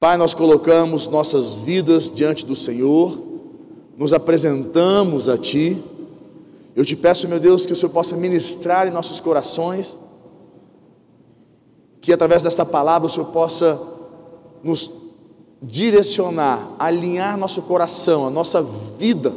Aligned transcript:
Pai, 0.00 0.16
nós 0.16 0.32
colocamos 0.32 1.06
nossas 1.08 1.52
vidas 1.52 2.10
diante 2.10 2.46
do 2.46 2.56
Senhor, 2.56 3.20
nos 3.98 4.14
apresentamos 4.14 5.28
a 5.28 5.36
Ti. 5.36 5.76
Eu 6.74 6.86
te 6.86 6.96
peço, 6.96 7.28
meu 7.28 7.38
Deus, 7.38 7.66
que 7.66 7.74
o 7.74 7.76
Senhor 7.76 7.92
possa 7.92 8.16
ministrar 8.16 8.88
em 8.88 8.90
nossos 8.90 9.20
corações, 9.20 9.98
que 12.00 12.14
através 12.14 12.42
desta 12.42 12.64
palavra 12.64 13.08
o 13.08 13.10
Senhor 13.10 13.26
possa 13.26 13.78
nos 14.64 14.90
direcionar, 15.62 16.76
alinhar 16.78 17.36
nosso 17.36 17.60
coração, 17.60 18.26
a 18.26 18.30
nossa 18.30 18.62
vida 18.98 19.34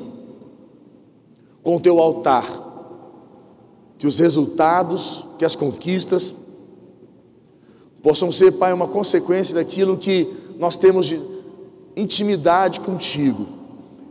com 1.62 1.76
o 1.76 1.80
Teu 1.82 2.00
altar, 2.00 2.48
que 3.98 4.08
os 4.08 4.18
resultados, 4.18 5.26
que 5.38 5.44
as 5.44 5.58
conquistas 5.58 6.34
possam 8.04 8.32
ser, 8.32 8.52
Pai, 8.52 8.74
uma 8.74 8.88
consequência 8.88 9.56
daquilo 9.56 9.98
que 9.98 10.28
nós 10.60 10.76
temos 10.76 11.08
de 11.08 11.20
intimidade 11.96 12.82
contigo 12.82 13.48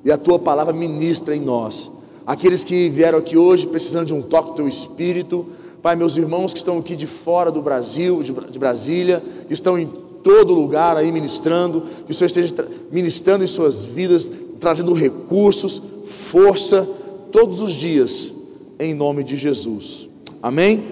e 0.02 0.10
a 0.10 0.16
tua 0.16 0.38
palavra 0.38 0.72
ministra 0.72 1.36
em 1.36 1.40
nós. 1.40 1.90
Aqueles 2.26 2.64
que 2.64 2.88
vieram 2.88 3.18
aqui 3.18 3.36
hoje 3.36 3.66
precisando 3.66 4.06
de 4.06 4.14
um 4.14 4.22
toque 4.22 4.50
do 4.50 4.56
teu 4.56 4.68
espírito, 4.68 5.46
Pai, 5.82 5.94
meus 5.96 6.16
irmãos 6.16 6.52
que 6.52 6.58
estão 6.58 6.78
aqui 6.78 6.96
de 6.96 7.06
fora 7.06 7.50
do 7.50 7.60
Brasil, 7.60 8.22
de, 8.22 8.32
de 8.32 8.58
Brasília, 8.58 9.22
que 9.46 9.52
estão 9.52 9.76
em 9.76 9.86
todo 10.22 10.54
lugar 10.54 10.96
aí 10.96 11.10
ministrando, 11.10 11.82
que 12.06 12.12
o 12.12 12.14
Senhor 12.14 12.28
esteja 12.28 12.68
ministrando 12.90 13.42
em 13.42 13.48
suas 13.48 13.84
vidas, 13.84 14.30
trazendo 14.60 14.92
recursos, 14.92 15.82
força, 16.06 16.88
todos 17.32 17.60
os 17.60 17.72
dias, 17.72 18.32
em 18.78 18.94
nome 18.94 19.24
de 19.24 19.36
Jesus. 19.36 20.08
Amém? 20.40 20.84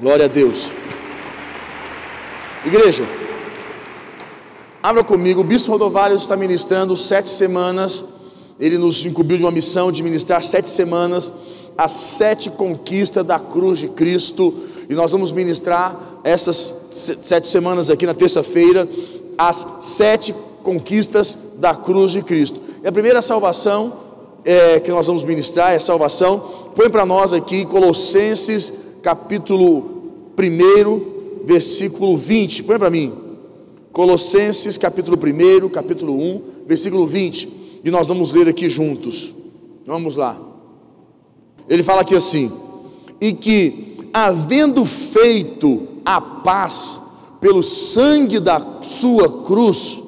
Glória 0.00 0.26
a 0.26 0.28
Deus. 0.28 0.70
Igreja. 2.64 3.06
Abra 4.82 5.02
comigo, 5.02 5.40
o 5.40 5.44
Bispo 5.44 5.72
Rodovalho 5.72 6.14
está 6.14 6.36
ministrando 6.36 6.94
sete 6.94 7.30
semanas, 7.30 8.04
ele 8.58 8.76
nos 8.76 9.04
incumbiu 9.04 9.38
de 9.38 9.42
uma 9.42 9.50
missão 9.50 9.90
de 9.90 10.02
ministrar 10.02 10.44
sete 10.44 10.68
semanas, 10.68 11.32
as 11.76 11.92
sete 11.92 12.50
conquistas 12.50 13.24
da 13.24 13.38
cruz 13.38 13.78
de 13.78 13.88
Cristo, 13.88 14.52
e 14.90 14.94
nós 14.94 15.12
vamos 15.12 15.32
ministrar 15.32 16.20
essas 16.22 16.74
sete 17.22 17.48
semanas 17.48 17.88
aqui 17.88 18.04
na 18.04 18.12
terça-feira, 18.12 18.86
as 19.38 19.66
sete 19.80 20.34
conquistas 20.62 21.38
da 21.56 21.74
cruz 21.74 22.12
de 22.12 22.22
Cristo. 22.22 22.60
E 22.82 22.86
a 22.86 22.92
primeira 22.92 23.22
salvação 23.22 23.94
é, 24.44 24.80
que 24.80 24.90
nós 24.90 25.06
vamos 25.06 25.24
ministrar 25.24 25.72
é 25.72 25.78
salvação, 25.78 26.42
põe 26.76 26.90
para 26.90 27.06
nós 27.06 27.32
aqui 27.32 27.64
Colossenses 27.64 28.70
capítulo 29.02 30.02
1, 30.38 31.19
versículo 31.44 32.16
20, 32.16 32.62
põe 32.64 32.78
para 32.78 32.90
mim. 32.90 33.12
Colossenses 33.92 34.78
capítulo 34.78 35.18
1, 35.18 35.68
capítulo 35.70 36.14
1, 36.14 36.42
versículo 36.66 37.06
20, 37.06 37.80
e 37.84 37.90
nós 37.90 38.08
vamos 38.08 38.32
ler 38.32 38.48
aqui 38.48 38.68
juntos. 38.68 39.34
Vamos 39.86 40.16
lá. 40.16 40.40
Ele 41.68 41.82
fala 41.82 42.02
aqui 42.02 42.14
assim: 42.14 42.50
e 43.20 43.32
que, 43.32 43.96
havendo 44.12 44.84
feito 44.84 45.88
a 46.04 46.20
paz 46.20 47.00
pelo 47.40 47.62
sangue 47.62 48.38
da 48.38 48.80
sua 48.82 49.42
cruz, 49.42 50.00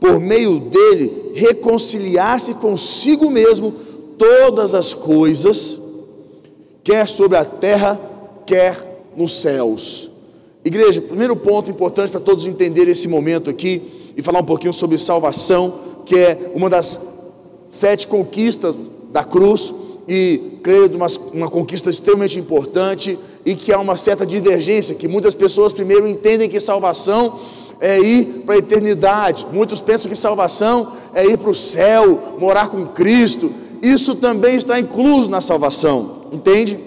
por 0.00 0.18
meio 0.18 0.58
dele, 0.58 1.32
reconciliasse 1.34 2.54
consigo 2.54 3.30
mesmo 3.30 3.72
todas 4.16 4.74
as 4.74 4.94
coisas, 4.94 5.80
quer 6.82 7.06
sobre 7.06 7.36
a 7.36 7.44
terra, 7.44 8.00
quer 8.46 9.10
nos 9.16 9.40
céus 9.40 10.07
Igreja, 10.68 11.00
primeiro 11.00 11.34
ponto 11.34 11.70
importante 11.70 12.10
para 12.10 12.20
todos 12.20 12.46
entenderem 12.46 12.92
esse 12.92 13.08
momento 13.08 13.48
aqui 13.48 14.12
e 14.14 14.22
falar 14.22 14.40
um 14.40 14.44
pouquinho 14.44 14.74
sobre 14.74 14.98
salvação, 14.98 15.74
que 16.04 16.14
é 16.14 16.52
uma 16.54 16.68
das 16.68 17.00
sete 17.70 18.06
conquistas 18.06 18.78
da 19.10 19.24
cruz 19.24 19.72
e 20.06 20.58
creio 20.62 20.94
uma, 20.94 21.06
uma 21.32 21.48
conquista 21.48 21.88
extremamente 21.88 22.38
importante 22.38 23.18
e 23.46 23.54
que 23.54 23.72
há 23.72 23.80
uma 23.80 23.96
certa 23.96 24.26
divergência, 24.26 24.94
que 24.94 25.08
muitas 25.08 25.34
pessoas 25.34 25.72
primeiro 25.72 26.06
entendem 26.06 26.50
que 26.50 26.60
salvação 26.60 27.38
é 27.80 27.98
ir 27.98 28.42
para 28.44 28.56
a 28.56 28.58
eternidade. 28.58 29.46
Muitos 29.50 29.80
pensam 29.80 30.10
que 30.10 30.16
salvação 30.18 30.92
é 31.14 31.24
ir 31.24 31.38
para 31.38 31.50
o 31.50 31.54
céu, 31.54 32.36
morar 32.38 32.68
com 32.68 32.84
Cristo. 32.88 33.50
Isso 33.80 34.14
também 34.16 34.56
está 34.56 34.78
incluso 34.78 35.30
na 35.30 35.40
salvação, 35.40 36.26
entende? 36.30 36.78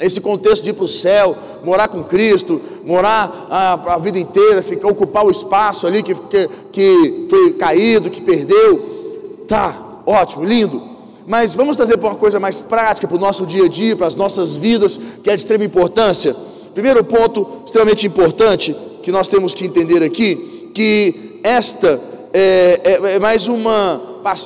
Esse 0.00 0.20
contexto 0.20 0.62
de 0.62 0.70
ir 0.70 0.74
para 0.74 0.84
o 0.84 0.88
céu, 0.88 1.36
morar 1.64 1.88
com 1.88 2.04
Cristo, 2.04 2.60
morar 2.84 3.46
a, 3.50 3.94
a, 3.94 3.98
vida 3.98 4.18
inteira, 4.18 4.62
ficar, 4.62 4.88
ocupar 4.88 5.24
o 5.24 5.30
espaço 5.30 5.86
ali 5.86 6.02
que, 6.02 6.14
que, 6.14 6.48
que 6.70 7.26
foi 7.30 7.52
caído, 7.54 8.10
que 8.10 8.20
perdeu, 8.20 9.44
tá, 9.48 10.02
ótimo, 10.04 10.44
lindo. 10.44 10.82
Mas 11.26 11.54
vamos 11.54 11.76
trazer 11.76 11.96
para 11.96 12.10
uma 12.10 12.16
coisa 12.16 12.38
mais 12.38 12.60
prática, 12.60 13.08
para 13.08 13.16
o 13.16 13.20
nosso 13.20 13.46
dia 13.46 13.64
a 13.64 13.68
dia, 13.68 13.96
para 13.96 14.06
as 14.06 14.14
nossas 14.14 14.54
vidas, 14.54 15.00
que 15.22 15.30
é 15.30 15.34
de 15.34 15.40
extrema 15.40 15.64
importância. 15.64 16.36
Primeiro 16.72 17.02
ponto 17.02 17.62
extremamente 17.64 18.06
importante 18.06 18.76
que 19.02 19.10
nós 19.10 19.28
temos 19.28 19.54
que 19.54 19.64
entender 19.64 20.02
aqui, 20.02 20.70
que 20.74 21.40
esta 21.42 22.00
é, 22.32 22.80
é, 22.84 23.14
é 23.14 23.18
mais 23.18 23.48
uma, 23.48 24.00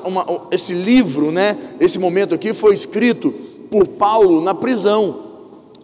uma, 0.05 0.43
esse 0.50 0.72
livro, 0.72 1.32
né? 1.32 1.56
Esse 1.81 1.99
momento 1.99 2.34
aqui 2.34 2.55
foi 2.55 2.72
escrito 2.72 3.34
por 3.71 3.87
Paulo 3.87 4.41
na 4.41 4.55
prisão. 4.55 5.30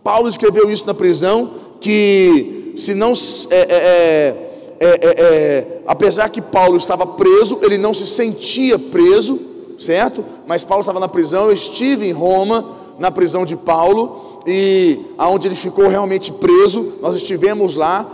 Paulo 0.06 0.28
escreveu 0.28 0.70
isso 0.70 0.86
na 0.86 0.94
prisão, 0.94 1.50
que 1.80 2.72
se 2.76 2.94
não 2.94 3.12
é 3.50 3.56
é, 3.56 4.36
é, 4.78 4.88
é, 4.88 4.98
é, 5.02 5.80
apesar 5.84 6.28
que 6.28 6.40
Paulo 6.40 6.76
estava 6.76 7.04
preso, 7.04 7.58
ele 7.60 7.76
não 7.76 7.92
se 7.92 8.06
sentia 8.06 8.78
preso, 8.78 9.40
certo? 9.76 10.24
Mas 10.46 10.62
Paulo 10.62 10.82
estava 10.82 11.00
na 11.00 11.08
prisão, 11.08 11.46
eu 11.46 11.52
estive 11.52 12.06
em 12.06 12.12
Roma, 12.12 12.70
na 13.00 13.10
prisão 13.10 13.44
de 13.44 13.56
Paulo, 13.56 14.42
e 14.46 15.00
aonde 15.18 15.48
ele 15.48 15.56
ficou 15.56 15.88
realmente 15.88 16.30
preso, 16.30 16.92
nós 17.02 17.16
estivemos 17.16 17.76
lá 17.76 18.08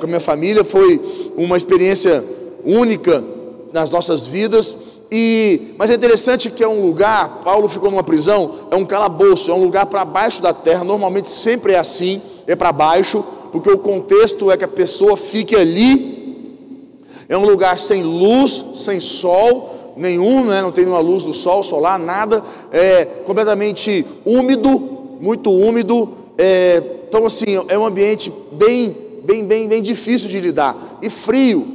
com 0.00 0.06
a 0.06 0.08
minha 0.08 0.18
família, 0.18 0.64
foi 0.64 1.00
uma 1.36 1.56
experiência 1.56 2.24
única 2.64 3.22
nas 3.72 3.92
nossas 3.92 4.26
vidas, 4.26 4.76
e, 5.10 5.74
mas 5.78 5.90
é 5.90 5.94
interessante 5.94 6.50
que 6.50 6.64
é 6.64 6.68
um 6.68 6.84
lugar, 6.84 7.40
Paulo 7.44 7.68
ficou 7.68 7.90
numa 7.90 8.02
prisão, 8.02 8.66
é 8.70 8.76
um 8.76 8.84
calabouço, 8.84 9.50
é 9.50 9.54
um 9.54 9.62
lugar 9.62 9.86
para 9.86 10.04
baixo 10.04 10.42
da 10.42 10.52
terra, 10.52 10.82
normalmente 10.82 11.30
sempre 11.30 11.74
é 11.74 11.78
assim, 11.78 12.20
é 12.46 12.56
para 12.56 12.72
baixo, 12.72 13.24
porque 13.52 13.70
o 13.70 13.78
contexto 13.78 14.50
é 14.50 14.56
que 14.56 14.64
a 14.64 14.68
pessoa 14.68 15.16
fique 15.16 15.54
ali, 15.54 16.16
é 17.28 17.36
um 17.36 17.44
lugar 17.44 17.78
sem 17.78 18.02
luz, 18.02 18.64
sem 18.74 18.98
sol 18.98 19.94
nenhum, 19.96 20.44
né? 20.44 20.60
não 20.60 20.72
tem 20.72 20.84
nenhuma 20.84 21.00
luz 21.00 21.22
do 21.22 21.32
sol 21.32 21.62
solar, 21.62 21.98
nada, 21.98 22.42
é 22.72 23.04
completamente 23.24 24.04
úmido, 24.24 24.78
muito 25.20 25.50
úmido, 25.52 26.10
é, 26.36 26.82
então 27.08 27.24
assim, 27.24 27.64
é 27.68 27.78
um 27.78 27.86
ambiente 27.86 28.32
bem, 28.52 28.94
bem, 29.24 29.44
bem, 29.44 29.68
bem 29.68 29.80
difícil 29.80 30.28
de 30.28 30.40
lidar, 30.40 30.98
e 31.00 31.08
frio, 31.08 31.66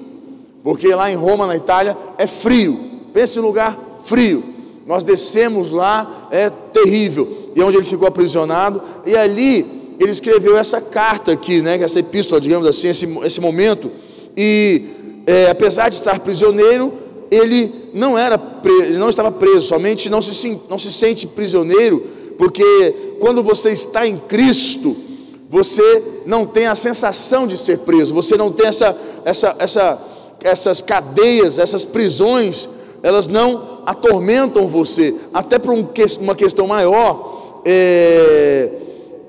porque 0.62 0.94
lá 0.94 1.10
em 1.10 1.16
Roma, 1.16 1.48
na 1.48 1.56
Itália, 1.56 1.98
é 2.18 2.28
frio, 2.28 2.91
Pense 3.14 3.40
lugar 3.40 3.78
frio. 4.04 4.44
Nós 4.86 5.04
descemos 5.04 5.72
lá, 5.72 6.28
é 6.32 6.50
terrível. 6.50 7.52
E 7.56 7.62
é 7.62 7.66
onde 7.66 7.78
ele 7.78 7.86
ficou 7.86 8.08
aprisionado. 8.08 8.82
E 9.06 9.16
ali 9.16 9.96
ele 10.00 10.12
escreveu 10.12 10.58
essa 10.58 10.82
carta 10.82 11.32
aqui, 11.32 11.62
né? 11.62 11.82
Essa 11.82 12.00
epístola, 12.00 12.42
digamos 12.42 12.68
assim, 12.68 12.90
esse, 12.90 13.06
esse 13.24 13.40
momento. 13.40 13.92
E 14.36 15.22
é, 15.26 15.50
apesar 15.50 15.90
de 15.90 15.96
estar 15.96 16.20
prisioneiro, 16.20 16.94
ele 17.30 17.90
não 17.94 18.18
era 18.18 18.40
ele 18.66 18.98
não 18.98 19.10
estava 19.10 19.32
preso. 19.32 19.68
Somente 19.68 20.10
não 20.10 20.22
se, 20.22 20.60
não 20.70 20.80
se 20.80 20.92
sente 20.92 21.28
prisioneiro, 21.28 22.06
porque 22.38 23.16
quando 23.20 23.44
você 23.44 23.72
está 23.72 24.08
em 24.08 24.18
Cristo, 24.18 24.96
você 25.50 26.04
não 26.26 26.46
tem 26.46 26.66
a 26.66 26.76
sensação 26.76 27.46
de 27.46 27.58
ser 27.58 27.80
preso. 27.80 28.14
Você 28.14 28.36
não 28.36 28.52
tem 28.52 28.68
essa, 28.68 28.98
essa, 29.24 29.56
essa, 29.60 30.02
essas 30.44 30.82
cadeias, 30.82 31.60
essas 31.60 31.86
prisões 31.86 32.68
elas 33.04 33.28
não 33.28 33.80
atormentam 33.86 34.68
você, 34.68 35.16
até 35.34 35.58
por 35.58 35.74
um, 35.74 35.88
uma 36.20 36.36
questão 36.36 36.68
maior, 36.68 37.62
é, 37.66 38.70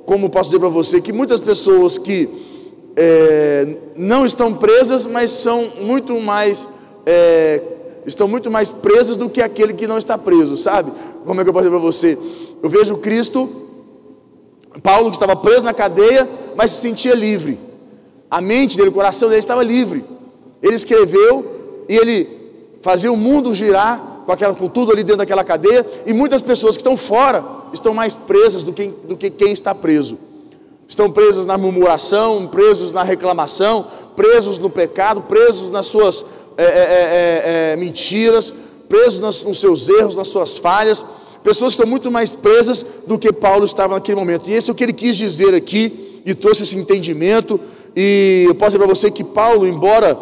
como 0.05 0.29
posso 0.29 0.51
dizer 0.51 0.61
para 0.61 0.69
você, 0.69 1.01
que 1.01 1.13
muitas 1.13 1.41
pessoas 1.41 1.97
que 1.97 2.29
é, 2.97 3.77
não 3.97 4.27
estão 4.27 4.53
presas, 4.53 5.07
mas 5.07 5.31
são 5.31 5.71
muito 5.81 6.21
mais, 6.21 6.69
é, 7.07 7.63
estão 8.05 8.29
muito 8.29 8.51
mais 8.51 8.71
presas 8.71 9.17
do 9.17 9.31
que 9.31 9.41
aquele 9.41 9.73
que 9.73 9.87
não 9.87 9.97
está 9.97 10.19
preso, 10.19 10.57
sabe? 10.57 10.93
Como 11.25 11.41
é 11.41 11.45
que 11.45 11.49
eu 11.49 11.55
posso 11.55 11.65
dizer 11.65 11.77
para 11.77 11.87
você? 11.87 12.19
Eu 12.63 12.69
vejo 12.69 12.97
Cristo, 12.99 13.49
Paulo 14.83 15.11
que 15.11 15.17
estava 15.17 15.37
preso 15.37 15.65
na 15.65 15.73
cadeia, 15.73 16.29
mas 16.57 16.73
se 16.73 16.81
sentia 16.81 17.15
livre. 17.15 17.59
A 18.31 18.41
mente 18.41 18.77
dele, 18.77 18.89
o 18.89 18.93
coração 18.93 19.29
dele 19.29 19.39
estava 19.39 19.63
livre. 19.63 20.05
Ele 20.63 20.75
escreveu 20.75 21.85
e 21.89 21.97
ele 21.97 22.42
fazer 22.83 23.09
o 23.09 23.17
mundo 23.17 23.55
girar 23.55 24.23
com, 24.27 24.33
aquela, 24.33 24.55
com 24.55 24.69
tudo 24.69 24.93
ali 24.93 25.03
dentro 25.03 25.19
daquela 25.19 25.45
cadeia, 25.45 25.87
e 26.05 26.13
muitas 26.13 26.43
pessoas 26.43 26.77
que 26.77 26.81
estão 26.81 26.97
fora 26.97 27.45
estão 27.73 27.95
mais 27.95 28.15
presas 28.15 28.65
do 28.65 28.73
que, 28.73 28.89
do 29.09 29.17
que 29.17 29.31
quem 29.31 29.53
está 29.53 29.75
preso. 29.75 30.19
Estão 30.89 31.11
presas 31.11 31.47
na 31.47 31.57
murmuração, 31.57 32.47
presos 32.49 32.93
na 32.93 33.03
reclamação, 33.03 33.87
presos 34.15 34.59
no 34.59 34.69
pecado, 34.69 35.23
presos 35.23 35.71
nas 35.71 35.87
suas 35.87 36.25
é, 36.57 36.65
é, 36.65 37.43
é, 37.73 37.77
mentiras, 37.77 38.53
presos 38.89 39.21
nas, 39.21 39.43
nos 39.43 39.59
seus 39.59 39.89
erros, 39.89 40.17
nas 40.17 40.29
suas 40.29 40.59
falhas. 40.59 41.05
Pessoas 41.43 41.73
estão 41.73 41.87
muito 41.87 42.11
mais 42.11 42.33
presas 42.33 42.85
do 43.07 43.19
que 43.19 43.33
Paulo 43.33 43.65
estava 43.65 43.95
naquele 43.95 44.19
momento. 44.19 44.51
E 44.51 44.53
esse 44.53 44.71
é 44.71 44.73
o 44.73 44.77
que 44.77 44.85
ele 44.85 44.93
quis 44.93 45.17
dizer 45.17 45.55
aqui 45.55 46.21
e 46.27 46.35
trouxe 46.35 46.63
esse 46.63 46.77
entendimento. 46.77 47.59
E 47.97 48.45
eu 48.47 48.55
posso 48.55 48.73
dizer 48.73 48.85
para 48.85 48.95
você 48.95 49.11
que 49.11 49.25
Paulo, 49.25 49.67
embora 49.67 50.19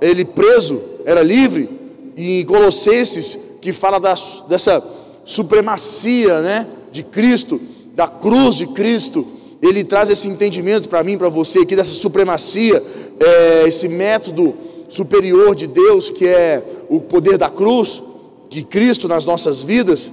ele 0.00 0.24
preso, 0.24 0.80
era 1.04 1.22
livre, 1.22 1.68
em 2.16 2.44
Colossenses, 2.44 3.38
que 3.60 3.72
fala 3.72 3.98
da, 3.98 4.14
dessa 4.48 4.82
supremacia 5.24 6.40
né, 6.40 6.66
de 6.92 7.02
Cristo, 7.02 7.60
da 7.94 8.06
cruz 8.06 8.56
de 8.56 8.66
Cristo, 8.68 9.26
ele 9.62 9.82
traz 9.82 10.10
esse 10.10 10.28
entendimento 10.28 10.88
para 10.88 11.02
mim, 11.02 11.16
para 11.16 11.28
você 11.28 11.60
aqui, 11.60 11.74
dessa 11.74 11.94
supremacia, 11.94 12.82
é, 13.18 13.64
esse 13.66 13.88
método 13.88 14.54
superior 14.88 15.54
de 15.54 15.66
Deus, 15.66 16.10
que 16.10 16.26
é 16.26 16.62
o 16.88 17.00
poder 17.00 17.38
da 17.38 17.48
cruz, 17.48 18.02
de 18.48 18.62
Cristo 18.62 19.08
nas 19.08 19.24
nossas 19.24 19.62
vidas, 19.62 20.12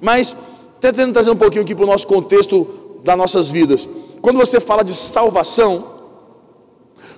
mas 0.00 0.36
tentando 0.80 1.12
trazer 1.12 1.30
um 1.30 1.36
pouquinho 1.36 1.62
aqui 1.62 1.74
para 1.74 1.84
o 1.84 1.86
nosso 1.86 2.06
contexto 2.06 2.66
das 3.04 3.16
nossas 3.16 3.50
vidas. 3.50 3.88
Quando 4.20 4.38
você 4.38 4.60
fala 4.60 4.82
de 4.82 4.94
salvação, 4.94 5.84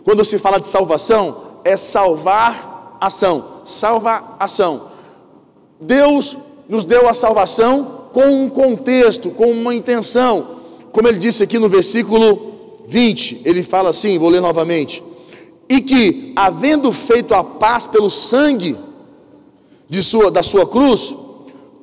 quando 0.04 0.24
se 0.24 0.38
fala 0.38 0.58
de 0.58 0.66
salvação, 0.66 1.60
é 1.64 1.76
salvar 1.76 2.73
ação, 3.06 3.62
salva 3.64 4.36
ação. 4.38 4.88
Deus 5.80 6.36
nos 6.68 6.84
deu 6.84 7.08
a 7.08 7.14
salvação 7.14 8.08
com 8.12 8.26
um 8.26 8.48
contexto, 8.48 9.30
com 9.30 9.50
uma 9.50 9.74
intenção, 9.74 10.60
como 10.92 11.08
ele 11.08 11.18
disse 11.18 11.42
aqui 11.42 11.58
no 11.58 11.68
versículo 11.68 12.84
20, 12.86 13.42
ele 13.44 13.62
fala 13.64 13.90
assim, 13.90 14.18
vou 14.18 14.28
ler 14.28 14.40
novamente: 14.40 15.02
e 15.68 15.80
que, 15.80 16.32
havendo 16.36 16.92
feito 16.92 17.34
a 17.34 17.42
paz 17.42 17.86
pelo 17.86 18.08
sangue 18.08 18.76
de 19.88 20.02
sua, 20.02 20.30
da 20.30 20.42
sua 20.42 20.66
cruz, 20.66 21.14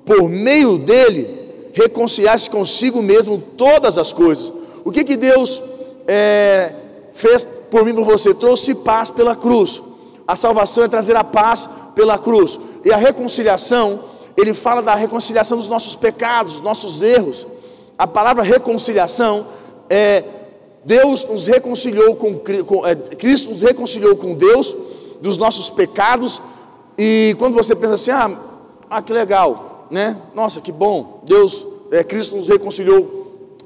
por 0.05 0.29
meio 0.29 0.77
dele, 0.77 1.41
reconciliasse 1.73 2.49
consigo 2.49 3.01
mesmo 3.01 3.41
todas 3.57 3.97
as 3.97 4.13
coisas. 4.13 4.53
O 4.83 4.91
que 4.91 5.03
que 5.03 5.17
Deus 5.17 5.61
é, 6.07 6.73
fez 7.13 7.43
por 7.69 7.85
mim 7.85 7.93
por 7.93 8.05
você? 8.05 8.33
Trouxe 8.33 8.73
paz 8.75 9.11
pela 9.11 9.35
cruz. 9.35 9.81
A 10.27 10.35
salvação 10.35 10.83
é 10.83 10.87
trazer 10.87 11.15
a 11.15 11.23
paz 11.23 11.69
pela 11.95 12.17
cruz. 12.17 12.59
E 12.83 12.91
a 12.91 12.97
reconciliação, 12.97 14.03
ele 14.37 14.53
fala 14.53 14.81
da 14.81 14.95
reconciliação 14.95 15.57
dos 15.57 15.69
nossos 15.69 15.95
pecados, 15.95 16.53
dos 16.53 16.61
nossos 16.61 17.01
erros. 17.01 17.47
A 17.97 18.07
palavra 18.07 18.43
reconciliação 18.43 19.45
é 19.89 20.23
Deus 20.83 21.23
nos 21.25 21.45
reconciliou 21.47 22.15
com, 22.15 22.39
com 22.65 22.85
é, 22.85 22.95
Cristo 22.95 23.49
nos 23.49 23.61
reconciliou 23.61 24.15
com 24.15 24.33
Deus 24.33 24.75
dos 25.21 25.37
nossos 25.37 25.69
pecados. 25.69 26.41
E 26.97 27.35
quando 27.37 27.53
você 27.53 27.75
pensa 27.75 27.93
assim, 27.93 28.11
ah, 28.11 28.39
ah 28.89 29.01
que 29.01 29.13
legal, 29.13 29.87
né? 29.91 30.17
Nossa, 30.33 30.59
que 30.59 30.71
bom, 30.71 31.21
Deus, 31.23 31.65
é, 31.91 32.03
Cristo 32.03 32.35
nos 32.35 32.47
reconciliou 32.47 33.21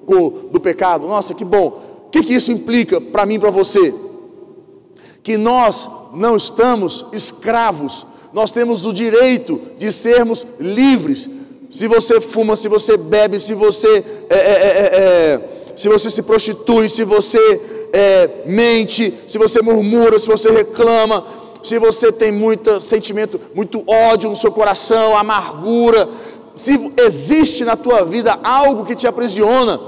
com, 0.06 0.50
do 0.52 0.60
pecado. 0.60 1.08
Nossa, 1.08 1.34
que 1.34 1.46
bom. 1.46 1.82
O 2.08 2.10
que, 2.10 2.24
que 2.24 2.34
isso 2.34 2.52
implica 2.52 3.00
para 3.00 3.26
mim 3.26 3.40
para 3.40 3.50
você? 3.50 3.94
Que 5.26 5.38
nós 5.38 5.90
não 6.14 6.38
estamos 6.38 7.08
escravos, 7.12 8.06
nós 8.32 8.52
temos 8.52 8.86
o 8.86 8.94
direito 8.94 9.60
de 9.80 9.92
sermos 9.92 10.46
livres. 10.60 11.28
Se 11.72 11.88
você 11.88 12.22
fuma, 12.22 12.56
se 12.56 12.70
você 12.70 12.96
bebe, 12.96 13.40
se 13.40 13.56
você 13.56 14.06
é, 14.30 14.36
é, 14.36 14.40
é, 14.40 14.86
é 14.94 15.42
se 15.76 15.90
você 15.90 16.10
se 16.10 16.22
prostitui, 16.22 16.88
se 16.88 17.04
você 17.04 17.62
é, 17.92 18.44
mente, 18.46 19.14
se 19.28 19.38
você 19.40 19.62
murmura, 19.64 20.20
se 20.20 20.28
você 20.28 20.52
reclama, 20.52 21.26
se 21.64 21.80
você 21.80 22.12
tem 22.12 22.32
muito 22.32 22.80
sentimento, 22.80 23.42
muito 23.56 23.84
ódio 23.88 24.30
no 24.30 24.36
seu 24.36 24.52
coração, 24.52 25.18
amargura, 25.18 26.08
se 26.56 26.80
existe 26.98 27.66
na 27.66 27.76
tua 27.76 28.06
vida 28.06 28.40
algo 28.44 28.86
que 28.86 28.96
te 28.96 29.08
aprisiona, 29.08 29.82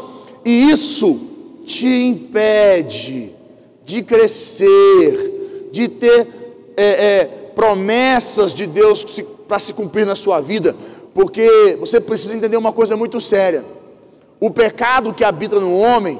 e 0.43 0.71
isso 0.71 1.19
te 1.63 1.87
impede 1.87 3.36
de 3.87 4.03
crescer, 4.03 5.69
de 5.71 5.87
ter 5.87 6.27
é, 6.77 6.85
é, 6.85 7.25
promessas 7.55 8.53
de 8.53 8.67
Deus 8.67 9.03
para 9.47 9.57
se 9.57 9.73
cumprir 9.73 10.05
na 10.05 10.13
sua 10.13 10.39
vida, 10.39 10.75
porque 11.15 11.75
você 11.79 11.99
precisa 11.99 12.35
entender 12.35 12.57
uma 12.57 12.71
coisa 12.71 12.95
muito 12.95 13.19
séria 13.19 13.65
o 14.39 14.51
pecado 14.51 15.13
que 15.13 15.23
habita 15.23 15.59
no 15.59 15.77
homem 15.79 16.19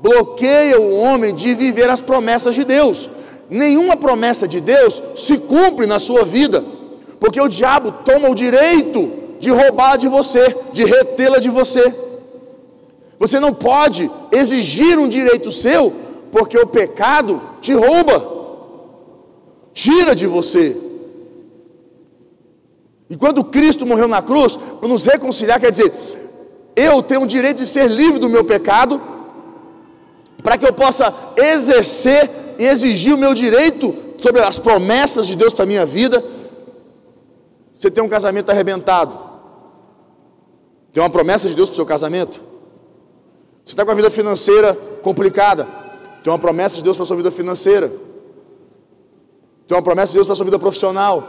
bloqueia 0.00 0.80
o 0.80 0.96
homem 0.96 1.34
de 1.34 1.54
viver 1.54 1.90
as 1.90 2.00
promessas 2.00 2.54
de 2.54 2.64
Deus. 2.64 3.10
Nenhuma 3.50 3.96
promessa 3.96 4.46
de 4.46 4.60
Deus 4.60 5.02
se 5.16 5.36
cumpre 5.38 5.86
na 5.86 5.98
sua 5.98 6.24
vida, 6.24 6.64
porque 7.18 7.40
o 7.40 7.48
diabo 7.48 7.90
toma 8.04 8.28
o 8.28 8.34
direito 8.34 9.10
de 9.40 9.50
roubar 9.50 9.96
de 9.98 10.06
você, 10.06 10.56
de 10.72 10.84
retê-la 10.84 11.38
de 11.38 11.50
você. 11.50 11.92
Você 13.18 13.40
não 13.40 13.52
pode 13.52 14.08
exigir 14.30 14.98
um 14.98 15.08
direito 15.08 15.50
seu, 15.50 15.92
porque 16.30 16.58
o 16.58 16.66
pecado 16.66 17.40
te 17.60 17.72
rouba, 17.74 18.16
tira 19.72 20.14
de 20.14 20.26
você. 20.26 20.76
E 23.10 23.16
quando 23.16 23.44
Cristo 23.44 23.86
morreu 23.86 24.06
na 24.06 24.20
cruz, 24.20 24.56
para 24.56 24.88
nos 24.88 25.06
reconciliar, 25.06 25.60
quer 25.60 25.70
dizer, 25.70 25.92
eu 26.76 27.02
tenho 27.02 27.22
o 27.22 27.26
direito 27.26 27.58
de 27.58 27.66
ser 27.66 27.88
livre 27.88 28.18
do 28.18 28.28
meu 28.28 28.44
pecado, 28.44 29.00
para 30.42 30.56
que 30.58 30.66
eu 30.66 30.72
possa 30.72 31.12
exercer 31.36 32.30
e 32.58 32.64
exigir 32.64 33.14
o 33.14 33.18
meu 33.18 33.34
direito 33.34 33.94
sobre 34.18 34.42
as 34.42 34.58
promessas 34.58 35.26
de 35.26 35.36
Deus 35.36 35.52
para 35.52 35.64
a 35.64 35.66
minha 35.66 35.86
vida. 35.86 36.22
Você 37.74 37.90
tem 37.90 38.02
um 38.02 38.08
casamento 38.08 38.50
arrebentado, 38.50 39.18
tem 40.92 41.02
uma 41.02 41.10
promessa 41.10 41.48
de 41.48 41.54
Deus 41.54 41.68
para 41.68 41.74
o 41.74 41.76
seu 41.76 41.86
casamento? 41.86 42.42
Você 43.64 43.72
está 43.72 43.84
com 43.84 43.90
a 43.90 43.94
vida 43.94 44.10
financeira 44.10 44.74
complicada, 45.02 45.66
tem 46.28 46.32
uma 46.34 46.38
promessa 46.38 46.76
de 46.76 46.82
Deus 46.82 46.94
para 46.94 47.04
a 47.04 47.06
sua 47.06 47.16
vida 47.16 47.30
financeira, 47.30 47.88
tem 49.66 49.74
uma 49.74 49.82
promessa 49.82 50.12
de 50.12 50.18
Deus 50.18 50.26
para 50.26 50.34
a 50.34 50.36
sua 50.36 50.44
vida 50.44 50.58
profissional, 50.58 51.26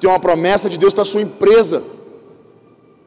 tem 0.00 0.08
uma 0.08 0.18
promessa 0.18 0.70
de 0.70 0.78
Deus 0.78 0.94
para 0.94 1.02
a 1.02 1.04
sua 1.04 1.20
empresa, 1.20 1.82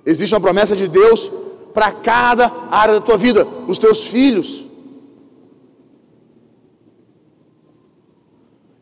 existe 0.05 0.35
uma 0.35 0.39
promessa 0.39 0.75
de 0.75 0.88
Deus 0.88 1.31
para 1.73 1.91
cada 1.93 2.51
área 2.69 2.93
da 2.93 3.01
tua 3.01 3.17
vida, 3.17 3.47
os 3.67 3.79
teus 3.79 4.03
filhos. 4.03 4.67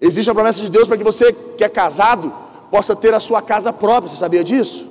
Existe 0.01 0.29
a 0.29 0.33
promessa 0.33 0.61
de 0.61 0.69
Deus 0.69 0.85
para 0.85 0.97
que 0.97 1.03
você 1.05 1.31
que 1.31 1.63
é 1.63 1.69
casado 1.69 2.33
possa 2.69 2.93
ter 2.93 3.13
a 3.13 3.21
sua 3.21 3.41
casa 3.41 3.71
própria. 3.71 4.09
Você 4.09 4.17
sabia 4.17 4.43
disso? 4.43 4.85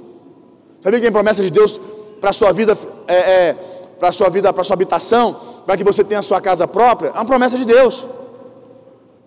Sabia 0.80 1.00
que 1.00 1.04
tem 1.04 1.12
promessa 1.12 1.42
de 1.42 1.50
Deus 1.50 1.78
para 2.18 2.30
a 2.30 2.32
sua 2.32 2.50
vida, 2.50 2.78
é, 3.06 3.16
é, 3.16 3.52
para 4.00 4.08
a 4.08 4.12
sua 4.12 4.30
vida, 4.30 4.50
para 4.54 4.62
a 4.62 4.64
sua 4.64 4.74
habitação, 4.74 5.57
para 5.68 5.76
que 5.76 5.84
você 5.84 6.02
tenha 6.02 6.20
a 6.20 6.22
sua 6.22 6.40
casa 6.40 6.66
própria? 6.66 7.08
É 7.08 7.12
uma 7.12 7.26
promessa 7.26 7.54
de 7.54 7.66
Deus. 7.66 8.06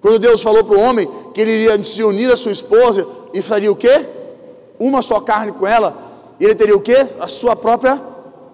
Quando 0.02 0.18
Deus 0.18 0.42
falou 0.42 0.64
para 0.64 0.76
o 0.76 0.82
homem 0.82 1.08
que 1.36 1.40
ele 1.40 1.52
iria 1.52 1.84
se 1.84 2.04
unir 2.04 2.34
à 2.34 2.36
sua 2.36 2.52
esposa 2.52 3.08
e 3.32 3.44
faria 3.44 3.72
o 3.72 3.76
quê? 3.76 4.08
Uma 4.80 5.04
só 5.04 5.20
carne 5.20 5.52
com 5.52 5.68
ela, 5.68 5.96
ele 6.40 6.56
teria 6.56 6.76
o 6.76 6.82
quê? 6.82 7.06
A 7.20 7.28
sua 7.28 7.56
própria 7.56 8.02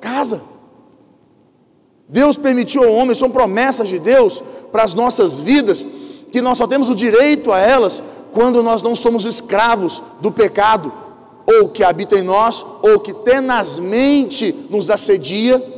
casa. 0.01 0.41
Deus 2.09 2.35
permitiu 2.35 2.83
ao 2.83 2.93
homem, 2.93 3.15
são 3.15 3.31
promessas 3.31 3.87
de 3.87 3.99
Deus 3.99 4.43
para 4.69 4.83
as 4.83 4.93
nossas 4.93 5.39
vidas, 5.39 5.85
que 6.29 6.41
nós 6.41 6.57
só 6.57 6.67
temos 6.67 6.89
o 6.89 6.95
direito 6.95 7.53
a 7.53 7.59
elas 7.59 8.03
quando 8.33 8.61
nós 8.61 8.83
não 8.83 8.95
somos 8.95 9.25
escravos 9.25 10.03
do 10.19 10.29
pecado, 10.29 10.91
ou 11.45 11.69
que 11.69 11.85
habita 11.85 12.17
em 12.17 12.23
nós, 12.23 12.65
ou 12.81 12.99
que 12.99 13.13
tenazmente 13.13 14.53
nos 14.69 14.89
assedia. 14.89 15.76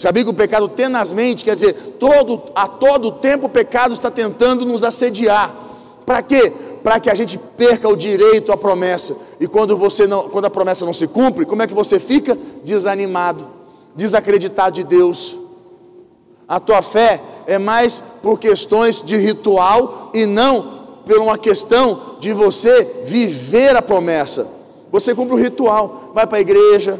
Sabia 0.00 0.24
que 0.24 0.30
o 0.30 0.34
pecado 0.34 0.66
tenazmente 0.66 1.44
quer 1.44 1.54
dizer, 1.54 1.74
todo, 1.98 2.44
a 2.54 2.66
todo 2.66 3.12
tempo 3.12 3.44
o 3.44 3.50
pecado 3.50 3.92
está 3.92 4.10
tentando 4.10 4.64
nos 4.64 4.82
assediar. 4.82 5.54
Para 6.06 6.22
quê? 6.22 6.50
Para 6.82 6.98
que 6.98 7.10
a 7.10 7.14
gente 7.14 7.36
perca 7.36 7.86
o 7.86 7.94
direito 7.94 8.50
à 8.50 8.56
promessa. 8.56 9.14
E 9.38 9.46
quando, 9.46 9.76
você 9.76 10.06
não, 10.06 10.30
quando 10.30 10.46
a 10.46 10.50
promessa 10.50 10.86
não 10.86 10.94
se 10.94 11.06
cumpre, 11.06 11.44
como 11.44 11.60
é 11.60 11.66
que 11.66 11.74
você 11.74 12.00
fica? 12.00 12.34
Desanimado, 12.64 13.46
desacreditado 13.94 14.76
de 14.76 14.84
Deus. 14.84 15.38
A 16.48 16.58
tua 16.58 16.80
fé 16.80 17.20
é 17.46 17.58
mais 17.58 18.02
por 18.22 18.40
questões 18.40 19.02
de 19.02 19.18
ritual 19.18 20.10
e 20.14 20.24
não 20.24 20.80
por 21.04 21.18
uma 21.18 21.36
questão 21.36 22.16
de 22.18 22.32
você 22.32 23.02
viver 23.04 23.76
a 23.76 23.82
promessa. 23.82 24.48
Você 24.90 25.14
cumpre 25.14 25.34
o 25.34 25.38
ritual, 25.38 26.10
vai 26.14 26.26
para 26.26 26.38
a 26.38 26.40
igreja, 26.40 26.98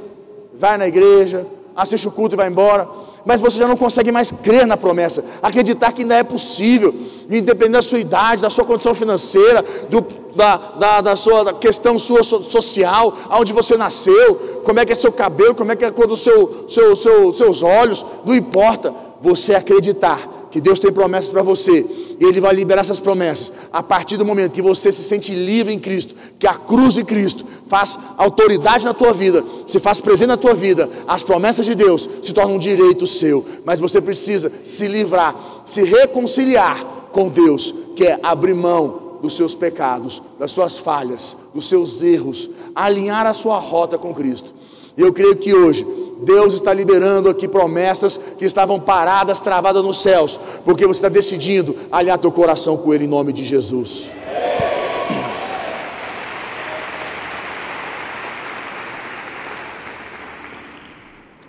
vai 0.52 0.76
na 0.76 0.87
igreja, 0.87 1.47
assiste 1.75 2.09
o 2.09 2.11
culto 2.11 2.35
e 2.35 2.37
vai 2.37 2.49
embora. 2.49 2.89
Mas 3.25 3.41
você 3.41 3.59
já 3.59 3.69
não 3.69 3.77
consegue 3.77 4.11
mais 4.11 4.31
crer 4.31 4.67
na 4.67 4.77
promessa, 4.77 5.25
acreditar 5.43 5.93
que 5.93 6.03
ainda 6.03 6.15
é 6.15 6.23
possível, 6.23 6.95
independente 7.31 7.73
da 7.73 7.83
sua 7.83 7.99
idade, 7.99 8.43
da 8.43 8.50
sua 8.50 8.65
condição 8.65 8.95
financeira, 8.95 9.65
do, 9.91 10.05
da, 10.35 10.57
da, 10.57 11.00
da, 11.00 11.17
sua 11.17 11.45
da 11.45 11.53
questão 11.53 11.99
sua 11.99 12.23
social, 12.23 13.15
aonde 13.29 13.53
você 13.53 13.77
nasceu, 13.77 14.62
como 14.65 14.81
é 14.81 14.87
que 14.87 14.93
é 14.93 14.95
seu 14.95 15.12
cabelo, 15.12 15.55
como 15.55 15.71
é 15.71 15.77
que 15.77 15.85
é 15.85 15.89
a 15.89 15.93
cor 15.93 16.07
dos 16.07 16.21
seu, 16.21 16.67
seu, 16.69 16.97
seu, 16.97 17.35
seus 17.35 17.62
olhos, 17.62 18.05
não 18.25 18.35
importa, 18.35 18.95
você 19.21 19.55
acreditar 19.55 20.39
que 20.50 20.61
Deus 20.61 20.78
tem 20.78 20.92
promessas 20.92 21.30
para 21.30 21.42
você, 21.42 21.87
e 22.19 22.25
Ele 22.25 22.40
vai 22.40 22.54
liberar 22.54 22.80
essas 22.80 23.00
promessas 23.00 23.52
a 23.73 23.83
partir 23.83 24.16
do 24.16 24.25
momento 24.25 24.52
que 24.52 24.62
você 24.62 24.90
se 24.90 25.02
sente 25.02 25.35
livre 25.35 25.73
em 25.73 25.78
Cristo, 25.78 26.14
que 26.38 26.47
a 26.47 26.54
cruz 26.54 26.95
de 26.95 27.04
Cristo 27.04 27.45
faz 27.69 27.99
autoridade 28.16 28.85
na 28.85 28.92
tua 28.92 29.12
vida, 29.12 29.45
se 29.66 29.78
faz 29.78 30.00
presente 30.00 30.28
na 30.28 30.37
tua 30.37 30.54
vida, 30.54 30.88
as 31.07 31.23
promessas 31.23 31.66
de 31.66 31.75
Deus 31.75 32.09
se 32.23 32.35
tornam 32.35 32.57
um 32.57 32.59
direito 32.59 33.07
seu, 33.07 33.45
mas 33.64 33.80
você 33.80 34.00
precisa 34.00 34.50
se 34.64 34.88
livrar, 34.88 35.62
se 35.66 35.83
reconciliar 35.83 36.85
com 37.12 37.28
Deus, 37.28 37.75
que 37.95 38.04
é 38.04 38.19
abrir 38.23 38.54
mão 38.54 39.19
dos 39.21 39.37
seus 39.37 39.54
pecados, 39.54 40.23
das 40.38 40.50
suas 40.50 40.78
falhas, 40.78 41.37
dos 41.54 41.69
seus 41.69 42.02
erros, 42.02 42.49
alinhar 42.75 43.26
a 43.26 43.35
sua 43.35 43.59
rota 43.59 43.99
com 43.99 44.14
Cristo. 44.14 44.54
E 45.00 45.02
eu 45.02 45.14
creio 45.14 45.35
que 45.35 45.54
hoje 45.54 45.87
Deus 46.25 46.52
está 46.52 46.75
liberando 46.75 47.30
aqui 47.30 47.49
promessas 47.49 48.21
que 48.38 48.45
estavam 48.45 48.78
paradas, 48.78 49.40
travadas 49.40 49.83
nos 49.83 50.02
céus, 50.02 50.38
porque 50.62 50.87
você 50.87 50.99
está 50.99 51.09
decidindo 51.09 51.75
alinhar 51.90 52.19
teu 52.19 52.30
coração 52.30 52.76
com 52.76 52.92
Ele 52.92 53.04
em 53.07 53.09
nome 53.09 53.33
de 53.33 53.42
Jesus. 53.42 54.09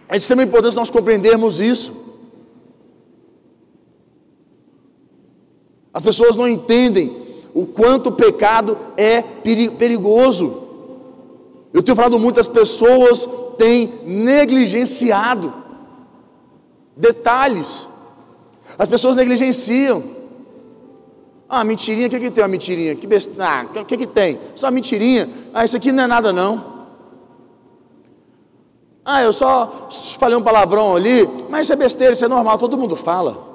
É 0.08 0.14
de 0.14 0.18
extrema 0.20 0.44
importância 0.44 0.80
nós 0.80 0.90
compreendermos 0.90 1.60
isso. 1.60 1.94
As 5.94 6.02
pessoas 6.02 6.38
não 6.38 6.48
entendem 6.48 7.18
o 7.54 7.66
quanto 7.66 8.08
o 8.08 8.14
pecado 8.14 8.78
é 8.96 9.22
perigoso. 9.78 10.61
Eu 11.74 11.82
tenho 11.82 11.96
falado 11.96 12.20
muitas 12.20 12.48
pessoas 12.48 13.28
têm 13.58 13.94
negligenciado 14.06 15.54
detalhes. 16.96 17.88
As 18.78 18.88
pessoas 18.88 19.16
negligenciam. 19.16 20.04
Ah, 21.48 21.64
mentirinha, 21.64 22.08
o 22.08 22.10
que, 22.10 22.20
que 22.20 22.32
tem 22.32 22.44
uma 22.44 22.48
mentirinha? 22.48 22.96
Que 22.96 23.06
besta... 23.06 23.32
Ah, 23.44 23.66
o 23.82 23.86
que, 23.86 23.98
que 23.98 24.08
tem? 24.08 24.40
Só 24.56 24.72
mentirinha. 24.72 25.30
Ah, 25.54 25.66
isso 25.66 25.76
aqui 25.76 25.92
não 25.92 26.04
é 26.06 26.08
nada 26.08 26.32
não. 26.32 26.72
Ah, 29.04 29.22
eu 29.22 29.34
só 29.34 29.90
falei 30.20 30.38
um 30.38 30.44
palavrão 30.44 30.96
ali, 30.96 31.28
mas 31.50 31.66
isso 31.66 31.74
é 31.74 31.76
besteira, 31.76 32.14
isso 32.14 32.24
é 32.24 32.28
normal, 32.28 32.58
todo 32.58 32.78
mundo 32.78 32.96
fala. 32.96 33.50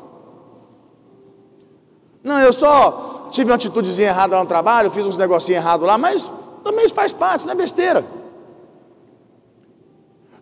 Não, 2.23 2.41
eu 2.41 2.53
só 2.53 3.29
tive 3.31 3.51
uma 3.51 3.55
atitudezinha 3.55 4.09
errada 4.09 4.35
lá 4.35 4.43
no 4.43 4.49
trabalho, 4.49 4.91
fiz 4.91 5.07
uns 5.07 5.17
negocinhos 5.17 5.63
errados 5.63 5.87
lá, 5.87 5.97
mas 5.97 6.31
também 6.67 6.85
isso 6.85 6.95
faz 6.95 7.13
parte, 7.13 7.47
não 7.47 7.53
é 7.53 7.57
besteira. 7.65 8.05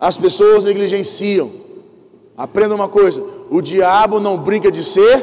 As 0.00 0.16
pessoas 0.16 0.64
negligenciam. 0.64 1.50
Aprenda 2.44 2.74
uma 2.74 2.88
coisa: 2.88 3.22
o 3.50 3.60
diabo 3.60 4.18
não 4.26 4.38
brinca 4.38 4.70
de 4.76 4.82
ser, 4.82 5.16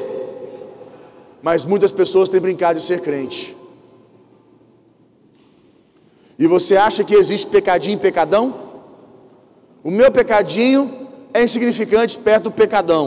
mas 1.42 1.66
muitas 1.66 1.92
pessoas 1.92 2.30
têm 2.30 2.40
brincado 2.40 2.80
de 2.80 2.86
ser 2.86 3.02
crente. 3.02 3.58
E 6.38 6.46
você 6.46 6.78
acha 6.78 7.04
que 7.04 7.16
existe 7.16 7.48
pecadinho 7.48 7.96
e 7.96 8.06
pecadão? 8.08 8.46
O 9.84 9.90
meu 9.90 10.12
pecadinho 10.12 10.82
é 11.34 11.44
insignificante 11.44 12.18
perto 12.18 12.44
do 12.44 12.52
pecadão. 12.52 13.06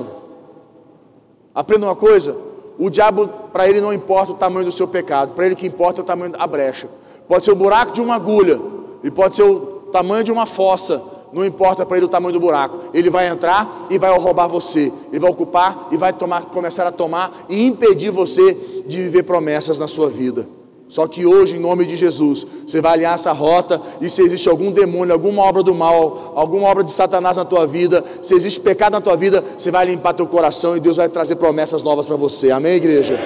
Aprenda 1.55 1.87
uma 1.87 1.97
coisa: 1.97 2.37
o 2.77 2.91
diabo, 2.91 3.31
para 3.55 3.69
ele 3.69 3.81
não 3.81 3.93
importa 3.93 4.33
o 4.33 4.35
tamanho 4.35 4.67
do 4.67 4.73
seu 4.73 4.89
pecado, 4.89 5.33
para 5.33 5.47
ele 5.47 5.55
que 5.55 5.65
importa 5.65 6.01
é 6.01 6.03
o 6.03 6.05
tamanho 6.05 6.33
da 6.33 6.45
brecha. 6.45 6.89
Pode 7.29 7.45
ser 7.45 7.53
o 7.53 7.55
buraco 7.55 7.93
de 7.93 8.01
uma 8.01 8.17
agulha, 8.17 8.61
e 9.05 9.13
pode 9.13 9.37
ser 9.37 9.45
o 9.45 9.61
tamanho 9.93 10.25
de 10.25 10.33
uma 10.33 10.45
fossa, 10.45 11.01
não 11.33 11.45
importa 11.45 11.87
para 11.87 11.97
ele 11.97 12.07
o 12.07 12.09
tamanho 12.09 12.33
do 12.33 12.41
buraco. 12.41 12.91
Ele 12.93 13.09
vai 13.09 13.29
entrar 13.29 13.87
e 13.89 13.97
vai 13.97 14.11
roubar 14.19 14.49
você. 14.49 14.93
Ele 15.11 15.21
vai 15.21 15.31
ocupar 15.31 15.87
e 15.93 15.97
vai 15.97 16.13
tomar, 16.13 16.47
começar 16.47 16.85
a 16.85 16.91
tomar 16.91 17.47
e 17.49 17.65
impedir 17.65 18.11
você 18.11 18.55
de 18.89 19.03
viver 19.05 19.23
promessas 19.23 19.79
na 19.79 19.87
sua 19.87 20.09
vida. 20.09 20.49
Só 20.95 21.09
que 21.09 21.27
hoje, 21.27 21.57
em 21.57 21.59
nome 21.59 21.85
de 21.85 21.97
Jesus, 21.97 22.47
você 22.65 22.81
vai 22.81 22.93
alinhar 22.93 23.15
essa 23.15 23.33
rota 23.33 23.83
e 24.01 24.09
se 24.09 24.23
existe 24.23 24.49
algum 24.49 24.71
demônio, 24.71 25.13
alguma 25.13 25.43
obra 25.43 25.61
do 25.61 25.75
mal, 25.75 26.35
alguma 26.37 26.69
obra 26.69 26.85
de 26.85 26.93
Satanás 26.93 27.37
na 27.37 27.45
tua 27.45 27.67
vida, 27.67 28.05
se 28.23 28.33
existe 28.33 28.61
pecado 28.61 28.93
na 28.93 29.01
tua 29.01 29.17
vida, 29.17 29.43
você 29.59 29.73
vai 29.73 29.87
limpar 29.87 30.13
teu 30.13 30.25
coração 30.25 30.77
e 30.77 30.81
Deus 30.81 30.97
vai 30.97 31.09
trazer 31.09 31.35
promessas 31.35 31.83
novas 31.83 32.07
para 32.07 32.15
você. 32.15 32.53
Amém, 32.53 32.75
igreja? 32.75 33.19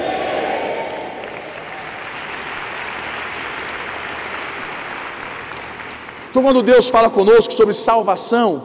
Então, 6.30 6.42
quando 6.42 6.62
Deus 6.62 6.88
fala 6.88 7.10
conosco 7.10 7.52
sobre 7.52 7.74
salvação, 7.74 8.62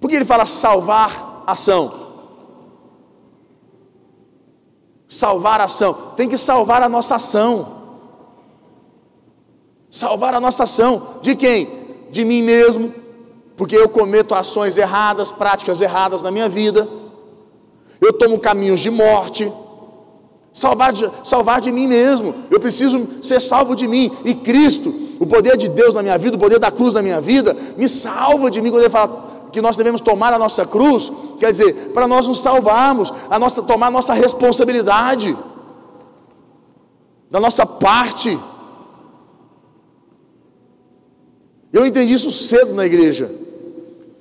por 0.00 0.08
que 0.08 0.16
Ele 0.16 0.24
fala 0.24 0.46
salvar 0.46 1.44
ação? 1.46 2.03
Salvar 5.14 5.60
a 5.60 5.64
ação, 5.64 5.94
tem 6.16 6.28
que 6.28 6.36
salvar 6.36 6.82
a 6.82 6.88
nossa 6.88 7.14
ação. 7.14 7.68
Salvar 9.88 10.34
a 10.34 10.40
nossa 10.40 10.64
ação, 10.64 11.20
de 11.22 11.36
quem? 11.36 11.68
De 12.10 12.24
mim 12.24 12.42
mesmo, 12.42 12.92
porque 13.56 13.76
eu 13.76 13.88
cometo 13.88 14.34
ações 14.34 14.76
erradas, 14.76 15.30
práticas 15.30 15.80
erradas 15.80 16.20
na 16.20 16.32
minha 16.32 16.48
vida, 16.48 16.88
eu 18.00 18.12
tomo 18.14 18.40
caminhos 18.40 18.80
de 18.80 18.90
morte, 18.90 19.52
salvar 20.52 20.92
de, 20.92 21.08
salvar 21.22 21.60
de 21.60 21.70
mim 21.70 21.86
mesmo, 21.86 22.34
eu 22.50 22.58
preciso 22.58 23.06
ser 23.22 23.40
salvo 23.40 23.76
de 23.76 23.86
mim, 23.86 24.10
e 24.24 24.34
Cristo, 24.34 24.92
o 25.20 25.26
poder 25.28 25.56
de 25.56 25.68
Deus 25.68 25.94
na 25.94 26.02
minha 26.02 26.18
vida, 26.18 26.36
o 26.36 26.40
poder 26.40 26.58
da 26.58 26.72
cruz 26.72 26.92
na 26.92 27.00
minha 27.00 27.20
vida, 27.20 27.56
me 27.76 27.88
salva 27.88 28.50
de 28.50 28.60
mim 28.60 28.72
quando 28.72 28.82
Ele 28.82 28.90
fala, 28.90 29.33
que 29.54 29.62
nós 29.62 29.76
devemos 29.76 30.00
tomar 30.00 30.32
a 30.32 30.38
nossa 30.38 30.66
cruz, 30.66 31.12
quer 31.38 31.52
dizer, 31.52 31.92
para 31.94 32.08
nós 32.08 32.26
nos 32.26 32.40
salvarmos, 32.40 33.12
a 33.30 33.38
nossa, 33.38 33.62
tomar 33.62 33.86
a 33.86 33.90
nossa 33.90 34.12
responsabilidade, 34.12 35.36
da 37.30 37.38
nossa 37.38 37.64
parte. 37.64 38.36
Eu 41.72 41.86
entendi 41.86 42.14
isso 42.14 42.32
cedo 42.32 42.74
na 42.74 42.84
igreja, 42.84 43.30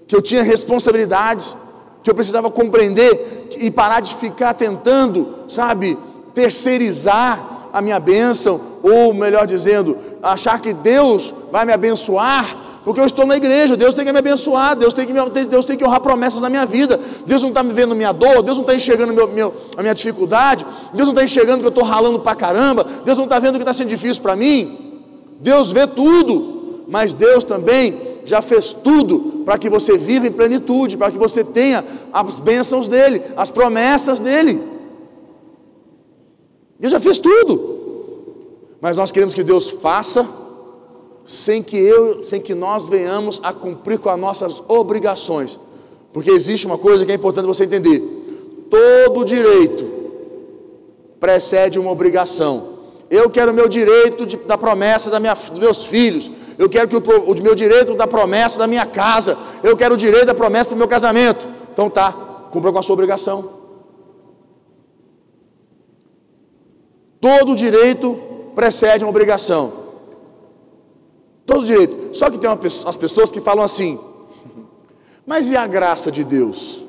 que 0.08 0.16
eu 0.16 0.22
tinha 0.22 0.44
responsabilidades, 0.44 1.58
que 2.04 2.12
eu 2.12 2.16
precisava 2.16 2.52
compreender 2.52 3.50
e 3.58 3.72
parar 3.72 4.02
de 4.02 4.14
ficar 4.16 4.54
tentando, 4.54 5.46
sabe, 5.50 5.98
terceirizar 6.36 7.70
a 7.74 7.82
minha 7.82 8.00
bênção, 8.00 8.62
ou 8.84 9.16
melhor 9.16 9.48
dizendo, 9.48 9.98
achar 10.22 10.62
que 10.62 10.74
Deus 10.74 11.34
vai 11.52 11.66
me 11.66 11.74
abençoar 11.74 12.63
porque 12.84 13.00
eu 13.00 13.06
estou 13.06 13.26
na 13.26 13.38
igreja, 13.38 13.78
Deus 13.78 13.94
tem 13.94 14.04
que 14.04 14.12
me 14.12 14.20
abençoar, 14.20 14.76
Deus 14.76 14.94
tem 14.94 15.06
que, 15.06 15.14
me, 15.14 15.20
Deus 15.46 15.64
tem 15.64 15.78
que 15.78 15.86
honrar 15.86 16.02
promessas 16.02 16.42
na 16.42 16.50
minha 16.50 16.66
vida. 16.66 17.00
Deus 17.26 17.42
não 17.42 17.50
está 17.50 17.64
me 17.64 17.72
vendo 17.72 17.96
minha 17.96 18.12
dor, 18.12 18.42
Deus 18.42 18.58
não 18.58 18.64
está 18.64 18.76
enxergando 18.76 19.14
meu, 19.14 19.28
meu, 19.30 19.54
a 19.78 19.82
minha 19.82 19.96
dificuldade, 19.96 20.66
Deus 20.94 21.08
não 21.08 21.14
está 21.14 21.24
enxergando 21.24 21.60
que 21.60 21.66
eu 21.66 21.70
estou 21.70 21.84
ralando 21.84 22.20
para 22.20 22.36
caramba, 22.36 22.86
Deus 23.06 23.18
não 23.18 23.24
está 23.24 23.40
vendo 23.40 23.54
que 23.54 23.62
está 23.62 23.72
sendo 23.72 23.88
difícil 23.88 24.22
para 24.22 24.36
mim. 24.36 25.02
Deus 25.40 25.72
vê 25.72 25.88
tudo, 25.88 26.84
mas 26.88 27.14
Deus 27.14 27.44
também 27.46 28.20
já 28.26 28.42
fez 28.42 28.74
tudo 28.74 29.44
para 29.46 29.58
que 29.58 29.70
você 29.70 29.98
viva 29.98 30.28
em 30.28 30.32
plenitude, 30.32 30.98
para 30.98 31.12
que 31.12 31.18
você 31.18 31.44
tenha 31.44 31.86
as 32.12 32.38
bênçãos 32.38 32.90
dEle, 32.90 33.22
as 33.38 33.50
promessas 33.50 34.20
dEle. 34.20 34.62
Deus 36.78 36.92
já 36.92 37.00
fez 37.00 37.18
tudo. 37.18 37.72
Mas 38.82 38.98
nós 38.98 39.10
queremos 39.10 39.34
que 39.34 39.44
Deus 39.44 39.70
faça 39.70 40.28
sem 41.26 41.64
que 41.64 41.78
eu, 41.78 42.24
sem 42.24 42.42
que 42.42 42.54
nós 42.54 42.88
venhamos 42.88 43.40
a 43.44 43.54
cumprir 43.54 44.00
com 44.00 44.10
as 44.10 44.20
nossas 44.20 44.62
obrigações. 44.68 45.60
Porque 46.12 46.30
existe 46.30 46.66
uma 46.66 46.78
coisa 46.78 47.06
que 47.06 47.12
é 47.12 47.16
importante 47.16 47.46
você 47.46 47.64
entender: 47.64 48.00
todo 48.70 49.24
direito 49.24 49.92
precede 51.20 51.80
uma 51.80 51.92
obrigação. 51.92 52.74
Eu 53.10 53.30
quero 53.30 53.52
o 53.52 53.56
meu 53.56 53.70
direito 53.70 54.26
de, 54.26 54.38
da 54.38 54.58
promessa 54.58 55.10
da 55.10 55.20
minha, 55.20 55.34
dos 55.34 55.60
meus 55.60 55.84
filhos. 55.86 56.30
Eu 56.58 56.70
quero 56.70 56.88
que 56.88 56.96
o, 56.96 57.00
o 57.00 57.42
meu 57.42 57.56
direito 57.56 57.96
da 57.96 58.08
promessa 58.08 58.60
da 58.60 58.68
minha 58.68 58.86
casa. 58.86 59.38
Eu 59.64 59.76
quero 59.76 59.96
o 59.96 59.98
direito 59.98 60.26
da 60.26 60.36
promessa 60.36 60.70
do 60.70 60.76
meu 60.76 60.88
casamento. 60.88 61.48
Então 61.72 61.90
tá, 61.90 62.12
cumpra 62.52 62.72
com 62.72 62.80
a 62.80 62.84
sua 62.84 62.94
obrigação. 62.94 63.62
Todo 67.20 67.56
direito 67.56 68.20
precede 68.54 69.04
uma 69.04 69.10
obrigação. 69.10 69.83
Todo 71.46 71.66
direito. 71.66 72.16
Só 72.16 72.30
que 72.30 72.38
tem 72.38 72.50
as 72.86 72.98
pessoas 72.98 73.32
que 73.32 73.42
falam 73.42 73.64
assim: 73.64 74.00
mas 75.26 75.50
e 75.50 75.58
a 75.58 75.68
graça 75.68 76.12
de 76.12 76.24
Deus? 76.24 76.84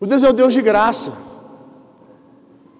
O 0.00 0.06
Deus 0.06 0.22
é 0.22 0.28
o 0.28 0.32
Deus 0.32 0.52
de 0.52 0.62
graça. 0.62 1.12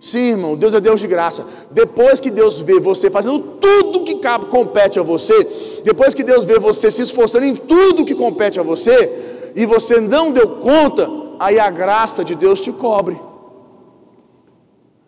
Sim, 0.00 0.30
irmão, 0.30 0.56
Deus 0.56 0.72
é 0.72 0.80
Deus 0.80 0.98
de 0.98 1.06
graça. 1.06 1.44
Depois 1.70 2.20
que 2.20 2.30
Deus 2.30 2.58
vê 2.58 2.80
você 2.80 3.10
fazendo 3.10 3.38
tudo 3.60 4.02
que 4.02 4.18
compete 4.48 4.98
a 4.98 5.02
você, 5.02 5.46
depois 5.84 6.14
que 6.14 6.22
Deus 6.22 6.46
vê 6.46 6.58
você 6.58 6.90
se 6.90 7.02
esforçando 7.02 7.44
em 7.44 7.54
tudo 7.54 8.06
que 8.06 8.14
compete 8.14 8.58
a 8.58 8.62
você, 8.62 9.52
e 9.54 9.66
você 9.66 10.00
não 10.00 10.32
deu 10.32 10.56
conta, 10.56 11.06
aí 11.38 11.60
a 11.60 11.68
graça 11.68 12.24
de 12.24 12.34
Deus 12.34 12.60
te 12.60 12.72
cobre. 12.72 13.20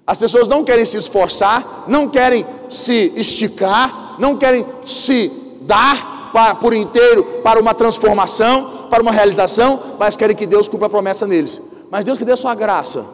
As 0.07 0.19
pessoas 0.19 0.47
não 0.47 0.62
querem 0.62 0.85
se 0.85 0.99
esforçar, 0.99 1.85
não 1.88 2.07
querem 2.07 2.45
se 2.69 3.12
esticar, 3.16 4.01
não 4.19 4.37
querem 4.37 4.66
se 4.85 5.31
dar 5.62 6.31
para, 6.33 6.54
por 6.54 6.73
inteiro 6.75 7.25
para 7.42 7.61
uma 7.61 7.75
transformação, 7.75 8.87
para 8.88 9.02
uma 9.02 9.12
realização, 9.12 9.81
mas 9.99 10.16
querem 10.16 10.37
que 10.37 10.47
Deus 10.47 10.69
cumpra 10.69 10.87
a 10.87 10.90
promessa 10.90 11.26
neles. 11.26 11.61
mas 11.90 12.04
Deus 12.04 12.16
que 12.16 12.25
dê 12.25 12.35
sua 12.37 12.54
graça. 12.54 13.04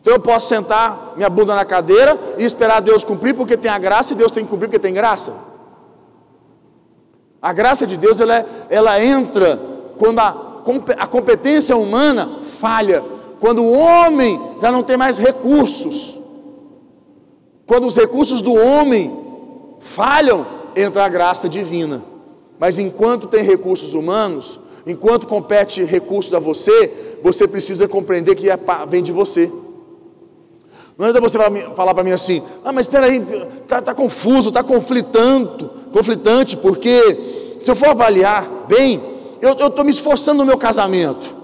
Então 0.00 0.14
eu 0.14 0.20
posso 0.20 0.48
sentar 0.48 1.12
minha 1.16 1.28
bunda 1.28 1.54
na 1.54 1.64
cadeira 1.64 2.18
e 2.38 2.44
esperar 2.44 2.80
Deus 2.80 3.04
cumprir 3.04 3.34
porque 3.34 3.56
tem 3.56 3.70
a 3.70 3.78
graça 3.78 4.12
e 4.12 4.16
Deus 4.16 4.32
tem 4.32 4.44
que 4.44 4.50
cumprir 4.50 4.68
porque 4.68 4.78
tem 4.78 4.94
graça. 4.94 5.32
A 7.42 7.52
graça 7.52 7.86
de 7.86 7.96
Deus 7.96 8.20
ela, 8.20 8.36
é, 8.36 8.46
ela 8.70 9.02
entra 9.02 9.60
quando 9.98 10.18
a, 10.18 10.62
a 10.98 11.06
competência 11.06 11.76
humana 11.76 12.38
falha, 12.58 13.04
quando 13.40 13.62
o 13.62 13.72
homem 13.72 14.40
já 14.60 14.70
não 14.70 14.82
tem 14.82 14.96
mais 14.96 15.18
recursos, 15.18 16.18
quando 17.66 17.86
os 17.86 17.96
recursos 17.96 18.42
do 18.42 18.54
homem 18.54 19.19
falham, 19.80 20.46
entra 20.76 21.04
a 21.04 21.08
graça 21.08 21.48
divina. 21.48 22.04
Mas 22.58 22.78
enquanto 22.78 23.26
tem 23.26 23.42
recursos 23.42 23.94
humanos, 23.94 24.60
enquanto 24.86 25.26
compete 25.26 25.82
recursos 25.82 26.32
a 26.34 26.38
você, 26.38 27.18
você 27.22 27.48
precisa 27.48 27.88
compreender 27.88 28.34
que 28.34 28.50
é, 28.50 28.58
vem 28.88 29.02
de 29.02 29.12
você. 29.12 29.50
Não 30.96 31.06
adianta 31.06 31.20
você 31.20 31.38
falar 31.74 31.94
para 31.94 32.04
mim 32.04 32.12
assim, 32.12 32.42
ah, 32.62 32.72
mas 32.72 32.84
espera 32.84 33.06
aí, 33.06 33.24
está 33.62 33.80
tá 33.80 33.94
confuso, 33.94 34.50
está 34.50 34.62
conflitando, 34.62 35.70
conflitante, 35.90 36.58
porque 36.58 37.58
se 37.64 37.70
eu 37.70 37.74
for 37.74 37.88
avaliar 37.88 38.66
bem, 38.68 39.00
eu 39.40 39.52
estou 39.52 39.82
me 39.82 39.90
esforçando 39.90 40.40
no 40.40 40.44
meu 40.44 40.58
casamento, 40.58 41.34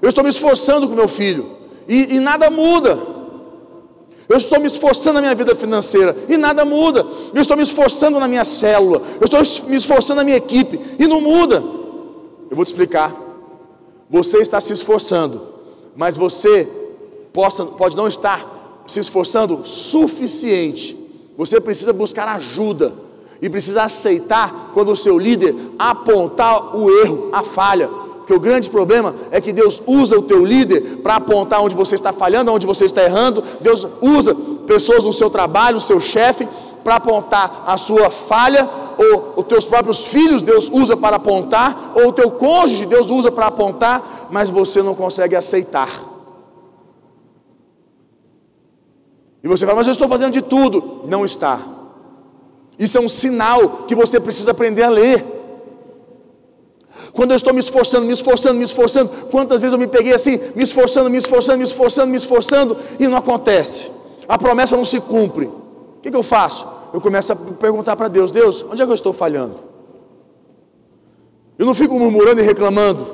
eu 0.00 0.08
estou 0.08 0.24
me 0.24 0.30
esforçando 0.30 0.88
com 0.88 0.94
meu 0.94 1.08
filho, 1.08 1.58
e, 1.86 2.16
e 2.16 2.20
nada 2.20 2.48
muda. 2.50 3.11
Eu 4.32 4.38
estou 4.38 4.58
me 4.58 4.66
esforçando 4.66 5.16
na 5.16 5.20
minha 5.20 5.34
vida 5.34 5.54
financeira 5.54 6.16
e 6.26 6.38
nada 6.38 6.64
muda. 6.64 7.06
Eu 7.34 7.40
estou 7.42 7.54
me 7.54 7.62
esforçando 7.62 8.18
na 8.18 8.26
minha 8.26 8.46
célula, 8.46 9.02
eu 9.20 9.26
estou 9.26 9.68
me 9.68 9.76
esforçando 9.76 10.20
na 10.20 10.24
minha 10.24 10.38
equipe 10.38 10.80
e 10.98 11.06
não 11.06 11.20
muda. 11.20 11.56
Eu 12.50 12.56
vou 12.56 12.64
te 12.64 12.68
explicar. 12.68 13.14
Você 14.08 14.38
está 14.38 14.58
se 14.58 14.72
esforçando, 14.72 15.42
mas 15.94 16.16
você 16.16 16.66
possa, 17.30 17.66
pode 17.66 17.94
não 17.94 18.08
estar 18.08 18.82
se 18.86 19.00
esforçando 19.00 19.66
suficiente. 19.66 20.96
Você 21.36 21.60
precisa 21.60 21.92
buscar 21.92 22.26
ajuda 22.28 22.94
e 23.42 23.50
precisa 23.50 23.82
aceitar 23.82 24.70
quando 24.72 24.92
o 24.92 24.96
seu 24.96 25.18
líder 25.18 25.54
apontar 25.78 26.74
o 26.74 26.90
erro, 26.90 27.28
a 27.34 27.42
falha. 27.42 27.90
Porque 28.32 28.48
o 28.48 28.50
grande 28.50 28.70
problema 28.70 29.14
é 29.30 29.42
que 29.42 29.52
Deus 29.52 29.82
usa 29.86 30.18
o 30.18 30.22
teu 30.22 30.42
líder 30.42 31.00
para 31.02 31.16
apontar 31.16 31.60
onde 31.62 31.74
você 31.74 31.94
está 31.94 32.14
falhando, 32.14 32.50
onde 32.50 32.66
você 32.66 32.86
está 32.86 33.02
errando. 33.02 33.44
Deus 33.60 33.86
usa 34.00 34.34
pessoas 34.66 35.04
no 35.04 35.12
seu 35.12 35.28
trabalho, 35.28 35.76
o 35.76 35.80
seu 35.80 36.00
chefe, 36.00 36.48
para 36.82 36.96
apontar 36.96 37.64
a 37.66 37.76
sua 37.76 38.10
falha, 38.10 38.66
ou 38.96 39.34
os 39.36 39.44
teus 39.44 39.66
próprios 39.66 40.04
filhos 40.04 40.40
Deus 40.40 40.70
usa 40.72 40.96
para 40.96 41.16
apontar, 41.16 41.92
ou 41.94 42.08
o 42.08 42.12
teu 42.12 42.30
cônjuge 42.30 42.86
Deus 42.86 43.10
usa 43.10 43.30
para 43.30 43.48
apontar, 43.48 44.28
mas 44.30 44.48
você 44.48 44.82
não 44.82 44.94
consegue 44.94 45.36
aceitar. 45.36 45.90
E 49.44 49.48
você 49.48 49.66
fala, 49.66 49.76
mas 49.76 49.88
eu 49.88 49.92
estou 49.92 50.08
fazendo 50.08 50.32
de 50.32 50.40
tudo. 50.40 51.02
Não 51.04 51.22
está. 51.24 51.60
Isso 52.78 52.96
é 52.96 53.00
um 53.00 53.08
sinal 53.08 53.84
que 53.86 53.94
você 53.94 54.18
precisa 54.18 54.52
aprender 54.52 54.84
a 54.84 54.88
ler. 54.88 55.31
Quando 57.12 57.32
eu 57.32 57.36
estou 57.36 57.52
me 57.52 57.60
esforçando, 57.60 58.06
me 58.06 58.12
esforçando, 58.12 58.58
me 58.58 58.64
esforçando, 58.64 59.10
quantas 59.30 59.60
vezes 59.60 59.74
eu 59.74 59.78
me 59.78 59.86
peguei 59.86 60.14
assim, 60.14 60.40
me 60.54 60.62
esforçando, 60.62 61.10
me 61.10 61.18
esforçando, 61.18 61.58
me 61.58 61.64
esforçando, 61.64 62.10
me 62.10 62.16
esforçando, 62.16 62.76
e 62.98 63.06
não 63.06 63.18
acontece. 63.18 63.90
A 64.26 64.38
promessa 64.38 64.76
não 64.76 64.84
se 64.84 64.98
cumpre. 65.00 65.46
O 65.46 66.00
que, 66.00 66.10
que 66.10 66.16
eu 66.16 66.22
faço? 66.22 66.66
Eu 66.92 67.00
começo 67.00 67.32
a 67.32 67.36
perguntar 67.36 67.96
para 67.96 68.08
Deus: 68.08 68.30
Deus, 68.30 68.64
onde 68.70 68.82
é 68.82 68.84
que 68.84 68.90
eu 68.90 68.94
estou 68.94 69.12
falhando? 69.12 69.56
Eu 71.58 71.66
não 71.66 71.74
fico 71.74 71.98
murmurando 71.98 72.40
e 72.40 72.44
reclamando, 72.44 73.06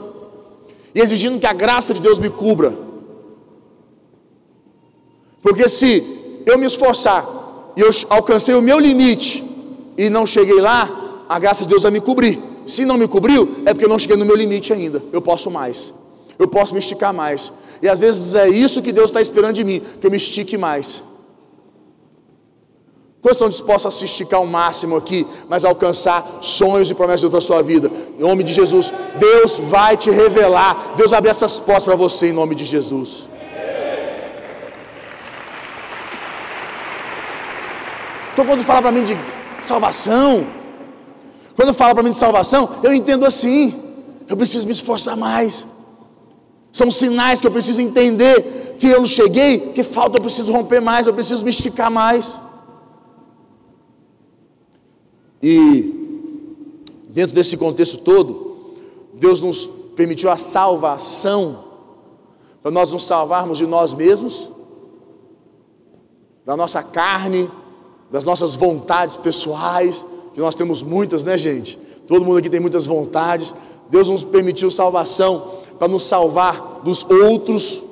e 0.95 1.01
exigindo 1.01 1.41
que 1.41 1.47
a 1.47 1.53
graça 1.53 1.93
de 1.93 2.01
Deus 2.01 2.19
me 2.21 2.31
cubra. 2.31 2.73
Porque 5.43 5.69
se 5.69 6.43
eu 6.47 6.57
me 6.57 6.67
esforçar 6.67 7.27
e 7.77 7.81
eu 7.81 7.91
alcancei 8.09 8.55
o 8.55 8.63
meu 8.63 8.79
limite 8.79 9.45
e 9.97 10.09
não 10.09 10.25
cheguei 10.25 10.61
lá, 10.61 11.25
a 11.29 11.39
graça 11.39 11.65
de 11.65 11.69
Deus 11.69 11.83
vai 11.83 11.93
me 11.93 12.01
cobrir. 12.01 12.48
Se 12.69 12.85
não 12.85 12.99
me 12.99 13.09
cobriu, 13.09 13.63
é 13.65 13.73
porque 13.73 13.87
eu 13.87 13.89
não 13.89 13.99
cheguei 13.99 14.17
no 14.17 14.27
meu 14.27 14.37
limite 14.37 14.75
ainda. 14.75 15.03
Eu 15.11 15.23
posso 15.23 15.51
mais. 15.51 15.93
Eu 16.39 16.47
posso 16.47 16.75
me 16.75 16.81
esticar 16.81 17.15
mais. 17.15 17.51
E 17.81 17.89
às 17.89 17.99
vezes 17.99 18.35
é 18.35 18.47
isso 18.49 18.83
que 18.83 18.93
Deus 18.93 19.07
está 19.11 19.23
esperando 19.23 19.55
de 19.55 19.65
mim, 19.65 19.81
que 19.99 20.07
eu 20.07 20.11
me 20.11 20.19
estique 20.19 20.59
mais. 20.59 21.03
Quantos 23.23 23.37
estão 23.37 23.49
dispostos 23.49 23.87
a 23.87 23.99
se 23.99 24.05
esticar 24.05 24.39
ao 24.39 24.47
máximo 24.47 24.97
aqui, 24.97 25.27
mas 25.49 25.65
alcançar 25.65 26.41
sonhos 26.43 26.91
e 26.91 26.95
promessas 26.95 27.29
para 27.31 27.39
a 27.39 27.43
sua 27.43 27.63
vida? 27.63 27.91
Em 28.19 28.21
nome 28.21 28.45
de 28.45 28.53
Jesus, 28.53 28.93
Deus 29.17 29.59
vai 29.59 29.97
te 29.97 30.11
revelar. 30.11 30.95
Deus 30.95 31.15
abre 31.15 31.31
essas 31.31 31.59
portas 31.59 31.85
para 31.85 31.97
você 31.97 32.29
em 32.29 32.33
nome 32.33 32.55
de 32.55 32.67
Jesus. 32.67 33.27
Então, 38.35 38.45
quando 38.45 38.63
fala 38.63 38.83
para 38.83 38.93
mim 38.93 39.03
de 39.03 39.19
salvação, 39.65 40.47
quando 41.59 41.75
fala 41.75 41.93
para 41.93 42.05
mim 42.05 42.13
de 42.13 42.19
salvação, 42.19 42.69
eu 42.85 42.95
entendo 42.95 43.27
assim. 43.27 43.75
Eu 44.29 44.37
preciso 44.37 44.65
me 44.65 44.71
esforçar 44.71 45.17
mais. 45.17 45.67
São 46.73 46.89
sinais 46.89 47.41
que 47.41 47.49
eu 47.49 47.51
preciso 47.51 47.83
entender 47.83 48.77
que 48.79 48.87
eu 48.87 49.01
não 49.01 49.07
cheguei, 49.07 49.73
que 49.73 49.83
falta, 49.83 50.19
eu 50.19 50.23
preciso 50.23 50.53
romper 50.53 50.81
mais, 50.81 51.09
eu 51.09 51.13
preciso 51.13 51.43
me 51.43 51.51
esticar 51.51 51.91
mais. 51.91 52.39
E 55.43 55.93
dentro 57.09 57.35
desse 57.35 57.57
contexto 57.57 57.99
todo, 57.99 58.77
Deus 59.15 59.41
nos 59.41 59.67
permitiu 59.97 60.31
a 60.31 60.37
salvação 60.37 61.65
para 62.63 62.71
nós 62.71 62.93
nos 62.93 63.05
salvarmos 63.05 63.59
de 63.59 63.67
nós 63.67 63.93
mesmos, 63.93 64.49
da 66.47 66.57
nossa 66.57 66.85
carne, 66.85 67.51
das 68.13 68.23
nossas 68.23 68.55
vontades 68.55 69.17
pessoais, 69.17 70.07
que 70.39 70.43
nós 70.43 70.55
temos 70.55 70.83
muitas, 70.83 71.25
né, 71.25 71.37
gente? 71.37 71.77
Todo 72.07 72.25
mundo 72.25 72.39
aqui 72.39 72.49
tem 72.49 72.61
muitas 72.61 72.87
vontades. 72.87 73.53
Deus 73.91 74.09
nos 74.09 74.23
permitiu 74.23 74.71
salvação 74.71 75.55
para 75.77 75.89
nos 75.89 76.05
salvar 76.05 76.79
dos 76.85 77.05
outros, 77.11 77.83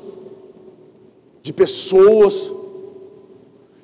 de 1.42 1.52
pessoas. 1.52 2.52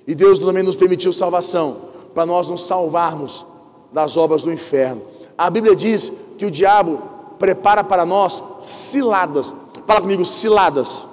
E 0.06 0.14
Deus 0.14 0.38
também 0.38 0.62
nos 0.62 0.76
permitiu 0.76 1.12
salvação 1.12 1.76
para 2.14 2.24
nós 2.24 2.46
nos 2.46 2.62
salvarmos 2.62 3.44
das 3.92 4.16
obras 4.16 4.44
do 4.44 4.52
inferno. 4.52 5.02
A 5.36 5.50
Bíblia 5.50 5.74
diz 5.74 6.12
que 6.38 6.46
o 6.46 6.50
diabo 6.50 7.02
prepara 7.40 7.82
para 7.82 8.06
nós 8.06 8.40
ciladas. 8.60 9.52
Fala 9.88 10.00
comigo, 10.00 10.24
ciladas. 10.24 11.04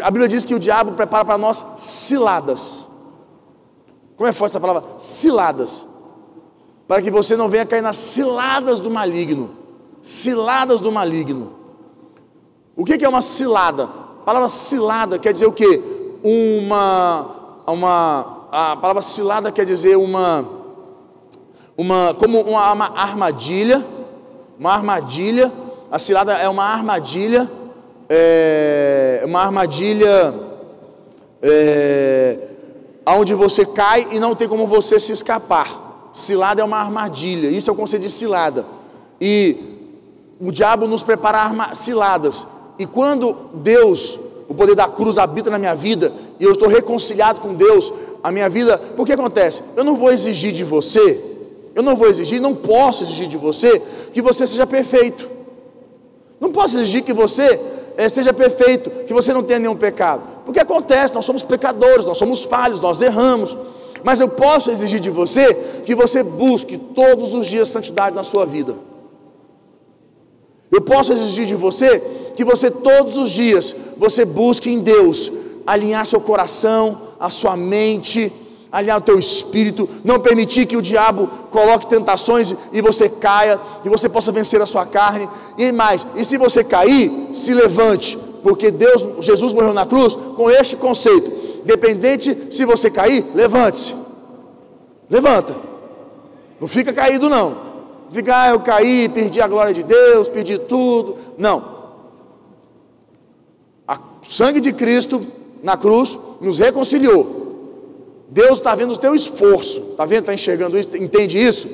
A 0.00 0.08
Bíblia 0.08 0.28
diz 0.28 0.44
que 0.44 0.54
o 0.54 0.60
diabo 0.60 0.92
prepara 0.92 1.24
para 1.24 1.36
nós 1.36 1.66
ciladas. 1.78 2.88
Como 4.16 4.28
é 4.28 4.32
forte 4.32 4.52
essa 4.52 4.60
palavra? 4.60 4.84
Ciladas 5.00 5.90
para 6.86 7.00
que 7.00 7.10
você 7.10 7.36
não 7.36 7.48
venha 7.48 7.66
cair 7.66 7.82
nas 7.82 7.96
ciladas 7.96 8.80
do 8.80 8.90
maligno. 8.90 9.50
Ciladas 10.02 10.80
do 10.80 10.90
maligno. 10.90 11.52
O 12.76 12.84
que 12.84 13.04
é 13.04 13.08
uma 13.08 13.22
cilada? 13.22 13.84
A 13.84 14.24
palavra 14.24 14.48
cilada 14.48 15.18
quer 15.18 15.32
dizer 15.32 15.46
o 15.46 15.52
quê? 15.52 15.82
Uma, 16.22 17.26
uma, 17.66 18.46
a 18.50 18.76
palavra 18.76 19.02
cilada 19.02 19.52
quer 19.52 19.64
dizer 19.64 19.96
uma, 19.96 20.48
uma, 21.76 22.14
como 22.14 22.40
uma, 22.40 22.86
armadilha, 22.96 23.84
uma 24.58 24.72
armadilha. 24.72 25.52
A 25.90 25.98
cilada 25.98 26.32
é 26.32 26.48
uma 26.48 26.64
armadilha, 26.64 27.50
é, 28.08 29.22
uma 29.26 29.40
armadilha 29.40 30.34
é, 31.42 32.38
você 33.36 33.66
cai 33.66 34.08
e 34.10 34.20
não 34.20 34.34
tem 34.34 34.48
como 34.48 34.66
você 34.66 34.98
se 35.00 35.12
escapar. 35.12 35.91
Cilada 36.12 36.60
é 36.60 36.64
uma 36.64 36.76
armadilha, 36.76 37.48
isso 37.48 37.70
é 37.70 37.72
o 37.72 37.76
conceito 37.76 38.02
de 38.02 38.10
cilada. 38.10 38.66
E 39.20 39.56
o 40.40 40.50
diabo 40.50 40.86
nos 40.86 41.02
prepara 41.02 41.74
ciladas. 41.74 42.46
E 42.78 42.86
quando 42.86 43.50
Deus, 43.54 44.18
o 44.48 44.54
poder 44.54 44.74
da 44.74 44.88
cruz, 44.88 45.16
habita 45.18 45.50
na 45.50 45.58
minha 45.58 45.74
vida, 45.74 46.12
e 46.38 46.44
eu 46.44 46.52
estou 46.52 46.68
reconciliado 46.68 47.40
com 47.40 47.54
Deus, 47.54 47.92
a 48.22 48.30
minha 48.30 48.48
vida, 48.48 48.78
por 48.78 49.06
que 49.06 49.12
acontece? 49.12 49.62
Eu 49.76 49.84
não 49.84 49.96
vou 49.96 50.10
exigir 50.10 50.52
de 50.52 50.64
você, 50.64 51.20
eu 51.74 51.82
não 51.82 51.96
vou 51.96 52.08
exigir, 52.08 52.40
não 52.40 52.54
posso 52.54 53.02
exigir 53.02 53.28
de 53.28 53.36
você 53.36 53.80
que 54.12 54.20
você 54.20 54.46
seja 54.46 54.66
perfeito. 54.66 55.30
Não 56.38 56.50
posso 56.50 56.78
exigir 56.78 57.02
que 57.02 57.12
você 57.12 57.60
é, 57.96 58.08
seja 58.08 58.32
perfeito, 58.32 58.90
que 59.06 59.14
você 59.14 59.32
não 59.32 59.42
tenha 59.42 59.60
nenhum 59.60 59.76
pecado. 59.76 60.22
Porque 60.44 60.60
acontece, 60.60 61.14
nós 61.14 61.24
somos 61.24 61.42
pecadores, 61.42 62.04
nós 62.04 62.18
somos 62.18 62.42
falhos, 62.42 62.80
nós 62.80 63.00
erramos. 63.00 63.56
Mas 64.04 64.20
eu 64.20 64.28
posso 64.28 64.70
exigir 64.70 65.00
de 65.00 65.10
você 65.10 65.54
que 65.84 65.94
você 65.94 66.22
busque 66.22 66.76
todos 66.76 67.34
os 67.34 67.46
dias 67.46 67.68
santidade 67.68 68.14
na 68.14 68.24
sua 68.24 68.44
vida. 68.44 68.74
Eu 70.70 70.80
posso 70.80 71.12
exigir 71.12 71.46
de 71.46 71.54
você 71.54 72.00
que 72.34 72.44
você 72.44 72.70
todos 72.70 73.18
os 73.18 73.30
dias 73.30 73.74
você 73.96 74.24
busque 74.24 74.70
em 74.70 74.80
Deus 74.80 75.30
alinhar 75.66 76.06
seu 76.06 76.20
coração, 76.20 76.98
a 77.20 77.30
sua 77.30 77.56
mente, 77.56 78.32
alinhar 78.70 78.98
o 78.98 79.02
teu 79.02 79.18
espírito, 79.18 79.88
não 80.02 80.18
permitir 80.18 80.66
que 80.66 80.76
o 80.76 80.82
diabo 80.82 81.28
coloque 81.50 81.86
tentações 81.86 82.54
e 82.72 82.80
você 82.80 83.08
caia, 83.08 83.60
e 83.84 83.88
você 83.88 84.08
possa 84.08 84.32
vencer 84.32 84.60
a 84.62 84.66
sua 84.66 84.86
carne. 84.86 85.28
E 85.58 85.70
mais, 85.70 86.06
e 86.16 86.24
se 86.24 86.38
você 86.38 86.64
cair, 86.64 87.28
se 87.34 87.52
levante, 87.52 88.18
porque 88.42 88.70
Deus, 88.70 89.06
Jesus 89.20 89.52
morreu 89.52 89.74
na 89.74 89.86
cruz 89.86 90.16
com 90.36 90.50
este 90.50 90.74
conceito. 90.74 91.41
Dependente 91.64 92.48
se 92.50 92.64
você 92.64 92.90
cair, 92.90 93.24
levante-se. 93.34 93.94
Levanta. 95.08 95.54
Não 96.60 96.68
fica 96.68 96.92
caído 96.92 97.28
não. 97.28 97.72
Fica, 98.12 98.42
ah, 98.42 98.48
eu 98.50 98.60
caí, 98.60 99.08
perdi 99.08 99.40
a 99.40 99.48
glória 99.48 99.72
de 99.72 99.82
Deus, 99.82 100.28
perdi 100.28 100.58
tudo. 100.58 101.16
Não. 101.38 101.72
O 103.88 104.30
sangue 104.30 104.60
de 104.60 104.72
Cristo 104.72 105.26
na 105.62 105.76
cruz 105.76 106.18
nos 106.40 106.58
reconciliou. 106.58 107.42
Deus 108.28 108.58
está 108.58 108.74
vendo 108.74 108.92
o 108.92 108.96
teu 108.96 109.14
esforço, 109.14 109.80
está 109.90 110.06
vendo, 110.06 110.20
está 110.20 110.34
enxergando 110.34 110.78
isso, 110.78 110.96
entende 110.96 111.38
isso? 111.38 111.68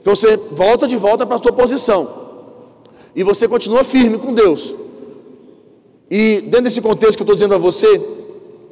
Então 0.00 0.14
você 0.14 0.36
volta 0.36 0.86
de 0.86 0.96
volta 0.96 1.24
para 1.24 1.36
a 1.36 1.38
sua 1.38 1.52
posição 1.52 2.22
e 3.14 3.22
você 3.22 3.48
continua 3.48 3.84
firme 3.84 4.18
com 4.18 4.34
Deus. 4.34 4.74
E 6.10 6.42
dentro 6.42 6.64
desse 6.64 6.82
contexto 6.82 7.16
que 7.16 7.22
eu 7.22 7.24
estou 7.24 7.34
dizendo 7.34 7.54
a 7.54 7.58
você, 7.58 7.98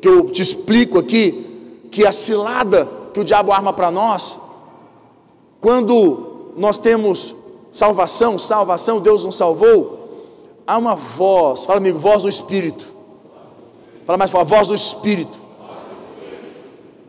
que 0.00 0.08
eu 0.08 0.30
te 0.30 0.42
explico 0.42 0.98
aqui, 0.98 1.82
que 1.90 2.06
a 2.06 2.12
cilada 2.12 2.88
que 3.12 3.20
o 3.20 3.24
diabo 3.24 3.52
arma 3.52 3.72
para 3.72 3.90
nós, 3.90 4.38
quando 5.60 6.52
nós 6.56 6.78
temos 6.78 7.34
salvação, 7.72 8.38
salvação, 8.38 9.00
Deus 9.00 9.24
nos 9.24 9.36
salvou, 9.36 9.98
há 10.66 10.78
uma 10.78 10.94
voz, 10.94 11.64
fala 11.64 11.78
amigo, 11.78 11.98
voz 11.98 12.22
do 12.22 12.28
Espírito. 12.28 12.86
Fala 14.06 14.16
mais 14.16 14.30
forte, 14.30 14.48
voz 14.48 14.68
do 14.68 14.74
Espírito 14.74 15.40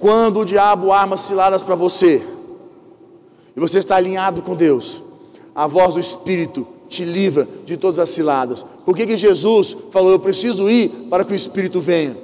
quando 0.02 0.40
o 0.40 0.46
diabo 0.46 0.92
arma 0.92 1.16
ciladas 1.16 1.64
para 1.64 1.76
você, 1.76 2.24
e 3.56 3.60
você 3.60 3.78
está 3.78 3.98
alinhado 3.98 4.42
com 4.42 4.56
Deus, 4.56 5.00
a 5.54 5.68
voz 5.68 5.94
do 5.94 6.00
Espírito 6.00 6.66
te 6.90 7.06
livra 7.06 7.48
de 7.64 7.78
todas 7.78 8.00
as 8.00 8.10
ciladas. 8.10 8.66
Por 8.84 8.98
que, 8.98 9.06
que 9.06 9.16
Jesus 9.16 9.78
falou: 9.92 10.12
Eu 10.12 10.20
preciso 10.20 10.68
ir 10.68 10.90
para 11.08 11.24
que 11.24 11.34
o 11.34 11.36
Espírito 11.36 11.80
venha? 11.80 12.18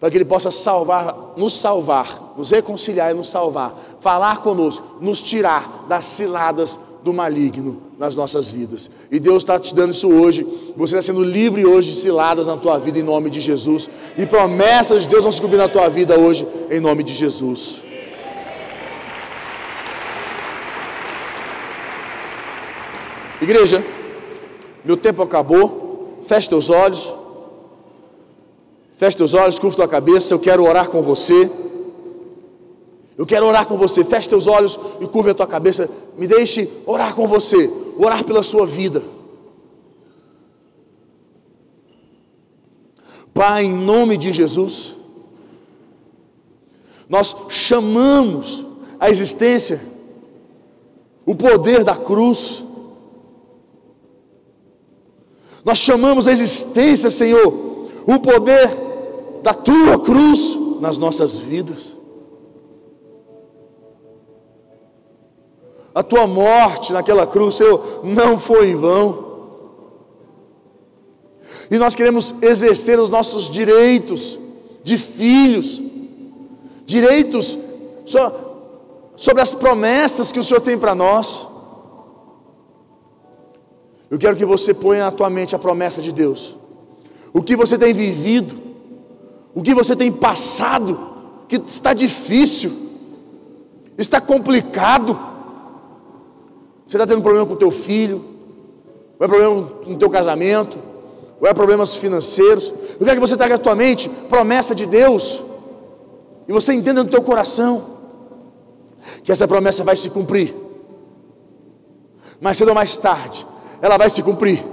Para 0.00 0.10
que 0.10 0.16
Ele 0.16 0.24
possa 0.24 0.50
salvar, 0.50 1.34
nos 1.36 1.60
salvar, 1.60 2.32
nos 2.36 2.50
reconciliar 2.50 3.12
e 3.12 3.14
nos 3.14 3.28
salvar, 3.28 3.78
falar 4.00 4.38
conosco, 4.38 4.96
nos 4.98 5.20
tirar 5.20 5.84
das 5.86 6.06
ciladas 6.06 6.80
do 7.04 7.12
maligno 7.12 7.82
nas 7.98 8.16
nossas 8.16 8.50
vidas. 8.50 8.90
E 9.10 9.18
Deus 9.20 9.42
está 9.42 9.58
te 9.58 9.74
dando 9.74 9.90
isso 9.90 10.08
hoje. 10.08 10.46
Você 10.76 10.96
está 10.96 11.12
sendo 11.12 11.22
livre 11.22 11.66
hoje 11.66 11.92
de 11.92 11.98
ciladas 11.98 12.46
na 12.46 12.56
tua 12.56 12.78
vida 12.78 12.98
em 12.98 13.02
nome 13.02 13.28
de 13.28 13.40
Jesus. 13.40 13.90
E 14.16 14.24
promessas 14.26 15.02
de 15.02 15.08
Deus 15.08 15.22
vão 15.22 15.32
se 15.32 15.40
cumprir 15.40 15.58
na 15.58 15.68
tua 15.68 15.88
vida 15.88 16.18
hoje 16.18 16.46
em 16.70 16.80
nome 16.80 17.02
de 17.02 17.12
Jesus. 17.12 17.82
Igreja, 23.40 23.82
meu 24.84 24.96
tempo 24.96 25.22
acabou. 25.22 26.20
Feche 26.26 26.48
teus 26.48 26.68
olhos. 26.68 27.19
Feche 29.00 29.16
teus 29.16 29.32
olhos, 29.32 29.58
curva 29.58 29.76
tua 29.76 29.88
cabeça. 29.88 30.34
Eu 30.34 30.38
quero 30.38 30.62
orar 30.62 30.90
com 30.90 31.00
você. 31.00 31.50
Eu 33.16 33.24
quero 33.24 33.46
orar 33.46 33.64
com 33.64 33.78
você. 33.78 34.04
Feche 34.04 34.28
teus 34.28 34.46
olhos 34.46 34.78
e 35.00 35.06
curva 35.06 35.30
a 35.30 35.34
tua 35.34 35.46
cabeça. 35.46 35.88
Me 36.18 36.26
deixe 36.26 36.70
orar 36.84 37.14
com 37.14 37.26
você. 37.26 37.70
Orar 37.96 38.22
pela 38.24 38.42
sua 38.42 38.66
vida. 38.66 39.02
Pai, 43.32 43.64
em 43.64 43.72
nome 43.72 44.18
de 44.18 44.32
Jesus, 44.32 44.94
nós 47.08 47.34
chamamos 47.48 48.66
a 48.98 49.08
existência, 49.08 49.80
o 51.24 51.34
poder 51.34 51.84
da 51.84 51.96
cruz. 51.96 52.62
Nós 55.64 55.78
chamamos 55.78 56.28
a 56.28 56.32
existência, 56.32 57.08
Senhor, 57.08 57.86
o 58.06 58.18
poder 58.18 58.89
da 59.42 59.54
tua 59.54 59.98
cruz 59.98 60.56
nas 60.80 60.98
nossas 60.98 61.38
vidas. 61.38 61.96
A 65.94 66.02
tua 66.02 66.26
morte 66.26 66.92
naquela 66.92 67.26
cruz, 67.26 67.56
Senhor, 67.56 68.00
não 68.04 68.38
foi 68.38 68.70
em 68.70 68.76
vão. 68.76 69.30
E 71.70 71.78
nós 71.78 71.94
queremos 71.94 72.34
exercer 72.40 72.98
os 72.98 73.10
nossos 73.10 73.50
direitos 73.50 74.38
de 74.82 74.96
filhos, 74.96 75.82
direitos 76.86 77.58
sobre 79.16 79.42
as 79.42 79.52
promessas 79.52 80.32
que 80.32 80.38
o 80.38 80.44
Senhor 80.44 80.60
tem 80.60 80.78
para 80.78 80.94
nós. 80.94 81.46
Eu 84.10 84.18
quero 84.18 84.36
que 84.36 84.44
você 84.44 84.74
ponha 84.74 85.04
na 85.04 85.12
tua 85.12 85.30
mente 85.30 85.54
a 85.54 85.58
promessa 85.58 86.00
de 86.02 86.12
Deus. 86.12 86.56
O 87.32 87.42
que 87.42 87.54
você 87.54 87.78
tem 87.78 87.94
vivido, 87.94 88.69
o 89.54 89.62
que 89.62 89.74
você 89.74 89.96
tem 89.96 90.12
passado, 90.12 90.98
que 91.48 91.56
está 91.56 91.92
difícil, 91.92 92.72
está 93.98 94.20
complicado 94.20 95.30
você 96.90 96.96
está 96.96 97.06
tendo 97.06 97.22
problema 97.22 97.46
com 97.46 97.52
o 97.52 97.56
teu 97.56 97.70
filho, 97.70 98.24
ou 99.16 99.24
é 99.24 99.28
problema 99.28 99.62
com 99.62 99.92
o 99.92 99.96
teu 99.96 100.10
casamento, 100.10 100.76
ou 101.40 101.46
é 101.46 101.54
problemas 101.54 101.94
financeiros. 101.94 102.74
Eu 102.98 103.06
quero 103.06 103.12
que 103.12 103.20
você 103.20 103.36
traga 103.36 103.54
à 103.54 103.58
tua 103.58 103.76
mente 103.76 104.08
promessa 104.28 104.74
de 104.74 104.86
Deus, 104.86 105.40
e 106.48 106.52
você 106.52 106.72
entenda 106.72 107.04
no 107.04 107.08
teu 107.08 107.22
coração 107.22 107.98
que 109.22 109.30
essa 109.30 109.46
promessa 109.46 109.84
vai 109.84 109.94
se 109.94 110.10
cumprir. 110.10 110.52
Mais 112.40 112.58
cedo 112.58 112.70
ou 112.70 112.74
mais 112.74 112.96
tarde, 112.96 113.46
ela 113.80 113.96
vai 113.96 114.10
se 114.10 114.20
cumprir. 114.20 114.66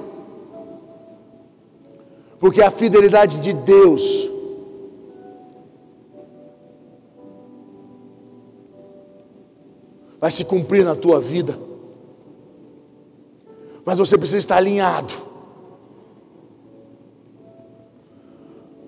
Porque 2.40 2.64
a 2.64 2.72
fidelidade 2.72 3.38
de 3.42 3.54
Deus 3.54 4.28
vai 10.20 10.32
se 10.32 10.46
cumprir 10.46 10.84
na 10.84 10.96
tua 10.96 11.20
vida 11.20 11.68
mas 13.88 14.00
você 14.00 14.18
precisa 14.18 14.40
estar 14.40 14.58
alinhado. 14.58 15.14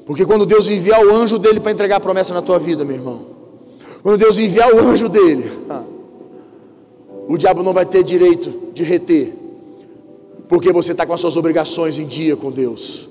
Porque 0.06 0.26
quando 0.26 0.46
Deus 0.46 0.70
enviar 0.70 1.02
o 1.06 1.16
anjo 1.16 1.40
dele 1.40 1.62
para 1.62 1.72
entregar 1.72 1.96
a 1.96 2.00
promessa 2.02 2.34
na 2.34 2.42
tua 2.42 2.60
vida, 2.60 2.84
meu 2.84 2.98
irmão, 2.98 3.28
quando 4.04 4.18
Deus 4.18 4.38
enviar 4.38 4.74
o 4.74 4.78
anjo 4.78 5.08
dele, 5.08 5.50
o 7.30 7.38
diabo 7.38 7.64
não 7.64 7.72
vai 7.72 7.86
ter 7.86 8.04
direito 8.04 8.74
de 8.74 8.84
reter, 8.84 9.34
porque 10.50 10.70
você 10.74 10.92
está 10.92 11.06
com 11.06 11.14
as 11.14 11.22
suas 11.22 11.38
obrigações 11.38 11.98
em 11.98 12.06
dia 12.06 12.36
com 12.36 12.52
Deus. 12.52 13.08